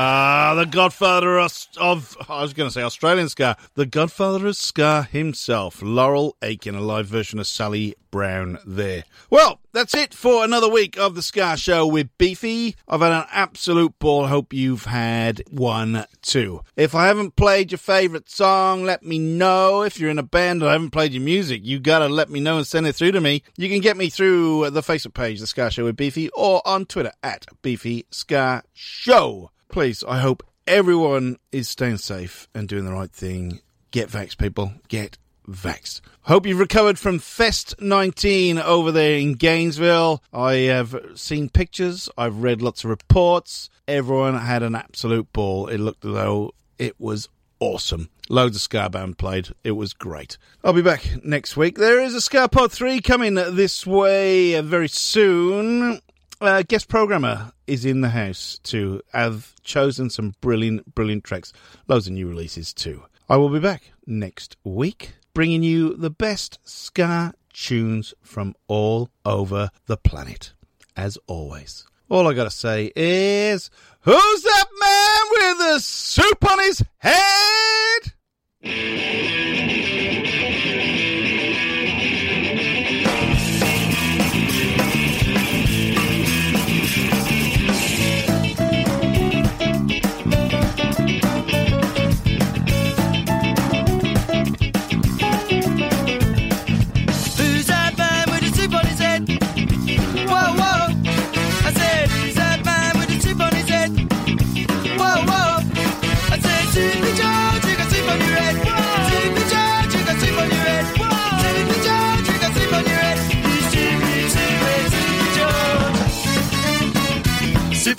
the 0.61 0.67
godfather 0.67 1.39
of, 1.39 1.69
of 1.79 2.19
I 2.29 2.43
was 2.43 2.53
going 2.53 2.69
to 2.69 2.73
say 2.73 2.83
Australian 2.83 3.31
ska, 3.31 3.57
the 3.77 3.87
godfather 3.87 4.47
of 4.47 4.57
ska 4.57 5.09
himself, 5.11 5.81
Laurel 5.81 6.37
Aitken, 6.43 6.75
a 6.75 6.83
live 6.83 7.07
version 7.07 7.39
of 7.39 7.47
Sally 7.47 7.95
Brown 8.11 8.59
there. 8.67 9.05
Well, 9.31 9.61
that's 9.73 9.95
it 9.95 10.13
for 10.13 10.45
another 10.45 10.69
week 10.69 10.99
of 10.99 11.15
the 11.15 11.23
Ska 11.23 11.57
Show 11.57 11.87
with 11.87 12.11
Beefy. 12.19 12.77
I've 12.87 13.01
had 13.01 13.13
an 13.13 13.25
absolute 13.31 13.99
ball. 13.99 14.27
Hope 14.27 14.53
you've 14.53 14.85
had 14.85 15.43
one 15.51 16.05
too. 16.21 16.61
If 16.77 16.95
I 16.95 17.07
haven't 17.07 17.37
played 17.37 17.73
your 17.73 17.79
favorite 17.79 18.29
song, 18.29 18.83
let 18.83 19.03
me 19.03 19.19
know. 19.19 19.81
If 19.81 19.99
you're 19.99 20.11
in 20.11 20.19
a 20.19 20.23
band 20.23 20.61
and 20.61 20.69
I 20.69 20.73
haven't 20.73 20.91
played 20.91 21.13
your 21.13 21.23
music, 21.23 21.63
you 21.65 21.81
gotta 21.81 22.09
let 22.09 22.29
me 22.29 22.39
know 22.39 22.59
and 22.59 22.67
send 22.67 22.87
it 22.87 22.97
through 22.97 23.13
to 23.13 23.21
me. 23.23 23.45
You 23.57 23.71
can 23.71 23.81
get 23.81 23.97
me 23.97 24.11
through 24.11 24.69
the 24.71 24.83
Facebook 24.83 25.15
page, 25.15 25.41
The 25.41 25.47
Ska 25.47 25.71
Show 25.71 25.85
with 25.85 25.97
Beefy, 25.97 26.29
or 26.31 26.61
on 26.67 26.85
Twitter 26.85 27.13
at 27.23 27.47
Beefy 27.63 28.05
Ska 28.11 28.63
Show. 28.75 29.53
Please, 29.71 30.03
I 30.07 30.19
hope 30.19 30.43
everyone 30.71 31.37
is 31.51 31.68
staying 31.68 31.97
safe 31.97 32.49
and 32.55 32.68
doing 32.68 32.85
the 32.85 32.93
right 32.93 33.11
thing. 33.11 33.59
Get 33.91 34.09
vaxxed, 34.09 34.39
people. 34.39 34.73
Get 34.87 35.18
vaxxed. 35.49 36.01
Hope 36.23 36.47
you've 36.47 36.61
recovered 36.61 36.97
from 36.97 37.18
Fest 37.18 37.75
19 37.81 38.57
over 38.59 38.93
there 38.93 39.18
in 39.18 39.33
Gainesville. 39.35 40.23
I 40.33 40.53
have 40.55 40.95
seen 41.16 41.49
pictures, 41.49 42.09
I've 42.16 42.45
read 42.45 42.62
lots 42.62 42.85
of 42.85 42.91
reports. 42.91 43.68
Everyone 43.89 44.39
had 44.39 44.62
an 44.62 44.77
absolute 44.77 45.33
ball. 45.33 45.66
It 45.66 45.79
looked 45.79 46.05
as 46.05 46.12
though 46.12 46.53
it 46.79 46.95
was 47.01 47.29
awesome. 47.59 48.09
Loads 48.29 48.55
of 48.55 48.62
Ska 48.62 48.91
Band 48.91 49.18
played. 49.18 49.49
It 49.64 49.73
was 49.73 49.93
great. 49.93 50.39
I'll 50.62 50.73
be 50.73 50.83
back 50.83 51.25
next 51.25 51.57
week. 51.57 51.79
There 51.79 52.01
is 52.01 52.14
a 52.14 52.21
Ska 52.21 52.49
Pod 52.49 52.71
3 52.71 53.01
coming 53.01 53.35
this 53.35 53.85
way 53.85 54.61
very 54.61 54.89
soon. 54.89 56.01
Uh, 56.41 56.62
guest 56.66 56.88
programmer 56.88 57.53
is 57.66 57.84
in 57.84 58.01
the 58.01 58.09
house 58.09 58.59
too. 58.62 59.03
I've 59.12 59.55
chosen 59.62 60.09
some 60.09 60.34
brilliant, 60.41 60.95
brilliant 60.95 61.22
tracks. 61.22 61.53
Loads 61.86 62.07
of 62.07 62.14
new 62.14 62.26
releases 62.26 62.72
too. 62.72 63.03
I 63.28 63.36
will 63.36 63.51
be 63.51 63.61
back 63.61 63.93
next 64.07 64.57
week 64.64 65.12
bringing 65.34 65.62
you 65.62 65.95
the 65.95 66.09
best 66.09 66.59
ska 66.64 67.34
tunes 67.53 68.14
from 68.22 68.55
all 68.68 69.11
over 69.24 69.70
the 69.84 69.99
planet. 69.99 70.55
As 70.97 71.18
always. 71.26 71.86
All 72.09 72.26
I 72.26 72.32
gotta 72.32 72.51
say 72.51 72.91
is, 72.97 73.70
who's 74.01 74.43
that 74.43 74.66
man 74.80 75.20
with 75.32 75.59
the 75.59 75.78
soup 75.80 76.51
on 76.51 76.59
his 76.61 76.82
head? 76.99 78.12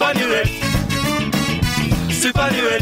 Soup 0.01 0.09
on 0.09 0.17
your 0.17 0.29
head. 0.29 0.47
Soup 2.11 2.37
on 2.39 2.53
your 2.55 2.69
head. 2.71 2.81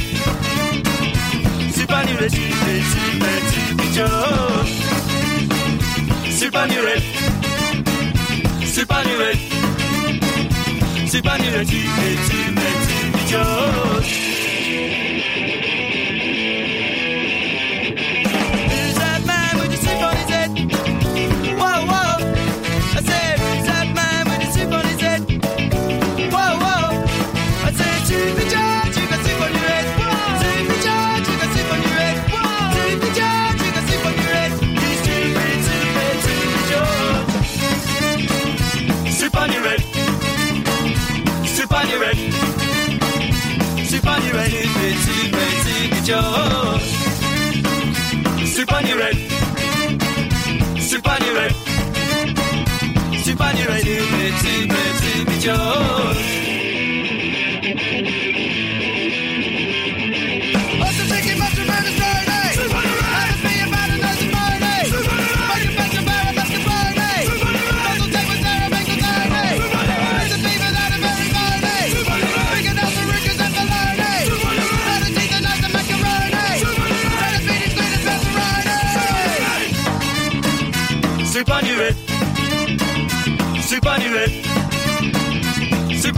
Soup 1.74 1.92
on 1.92 2.08
your 2.08 2.18
head, 2.18 2.32
stupid, 2.32 2.84
stupid, 13.28 14.39
Soup 50.80 51.08
on 51.08 51.22
your 51.24 51.40
head. 51.40 51.54
Soup 53.24 53.40
on 53.40 53.58
your 53.58 53.70
head. 53.70 54.34
Soup 54.42 55.38
on 55.42 56.59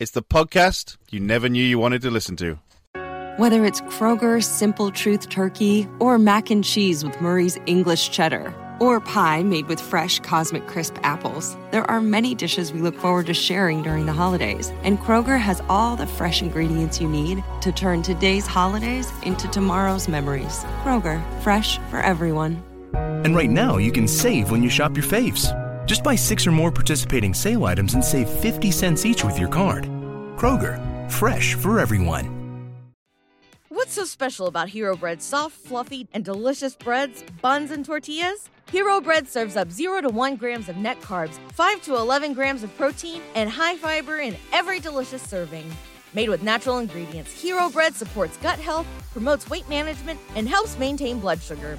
It's 0.00 0.12
the 0.12 0.22
podcast 0.22 0.96
you 1.10 1.18
never 1.18 1.48
knew 1.48 1.60
you 1.60 1.76
wanted 1.76 2.02
to 2.02 2.10
listen 2.12 2.36
to. 2.36 2.56
Whether 3.36 3.64
it's 3.64 3.80
Kroger 3.80 4.40
Simple 4.40 4.92
Truth 4.92 5.28
Turkey 5.28 5.88
or 5.98 6.20
mac 6.20 6.50
and 6.50 6.62
cheese 6.62 7.02
with 7.04 7.20
Murray's 7.20 7.58
English 7.66 8.10
Cheddar 8.10 8.54
or 8.78 9.00
pie 9.00 9.42
made 9.42 9.66
with 9.66 9.80
fresh 9.80 10.20
Cosmic 10.20 10.68
Crisp 10.68 10.94
apples, 11.02 11.56
there 11.72 11.82
are 11.90 12.00
many 12.00 12.36
dishes 12.36 12.72
we 12.72 12.80
look 12.80 12.94
forward 12.94 13.26
to 13.26 13.34
sharing 13.34 13.82
during 13.82 14.06
the 14.06 14.12
holidays. 14.12 14.72
And 14.84 15.00
Kroger 15.00 15.40
has 15.40 15.60
all 15.68 15.96
the 15.96 16.06
fresh 16.06 16.42
ingredients 16.42 17.00
you 17.00 17.08
need 17.08 17.42
to 17.62 17.72
turn 17.72 18.02
today's 18.02 18.46
holidays 18.46 19.10
into 19.24 19.48
tomorrow's 19.48 20.06
memories. 20.06 20.62
Kroger, 20.84 21.20
fresh 21.42 21.78
for 21.90 21.98
everyone. 21.98 22.62
And 22.94 23.34
right 23.34 23.50
now, 23.50 23.78
you 23.78 23.90
can 23.90 24.06
save 24.06 24.52
when 24.52 24.62
you 24.62 24.70
shop 24.70 24.96
your 24.96 25.06
faves. 25.06 25.52
Just 25.88 26.04
buy 26.04 26.14
six 26.14 26.46
or 26.46 26.52
more 26.52 26.70
participating 26.70 27.32
sale 27.32 27.64
items 27.64 27.94
and 27.94 28.04
save 28.04 28.28
50 28.28 28.70
cents 28.70 29.06
each 29.06 29.24
with 29.24 29.38
your 29.38 29.48
card. 29.48 29.84
Kroger, 30.36 30.76
fresh 31.10 31.54
for 31.54 31.80
everyone. 31.80 32.36
What's 33.70 33.94
so 33.94 34.04
special 34.04 34.48
about 34.48 34.68
Hero 34.68 34.94
Bread's 34.96 35.24
soft, 35.24 35.56
fluffy, 35.56 36.06
and 36.12 36.22
delicious 36.22 36.76
breads, 36.76 37.24
buns, 37.40 37.70
and 37.70 37.86
tortillas? 37.86 38.50
Hero 38.70 39.00
Bread 39.00 39.26
serves 39.26 39.56
up 39.56 39.70
0 39.70 40.02
to 40.02 40.10
1 40.10 40.36
grams 40.36 40.68
of 40.68 40.76
net 40.76 41.00
carbs, 41.00 41.38
5 41.52 41.80
to 41.84 41.96
11 41.96 42.34
grams 42.34 42.62
of 42.62 42.76
protein, 42.76 43.22
and 43.34 43.48
high 43.48 43.76
fiber 43.76 44.18
in 44.18 44.36
every 44.52 44.80
delicious 44.80 45.22
serving. 45.22 45.64
Made 46.12 46.28
with 46.28 46.42
natural 46.42 46.78
ingredients, 46.78 47.32
Hero 47.32 47.70
Bread 47.70 47.94
supports 47.94 48.36
gut 48.38 48.58
health, 48.58 48.86
promotes 49.12 49.48
weight 49.48 49.66
management, 49.70 50.20
and 50.36 50.46
helps 50.46 50.78
maintain 50.78 51.18
blood 51.18 51.40
sugar. 51.40 51.78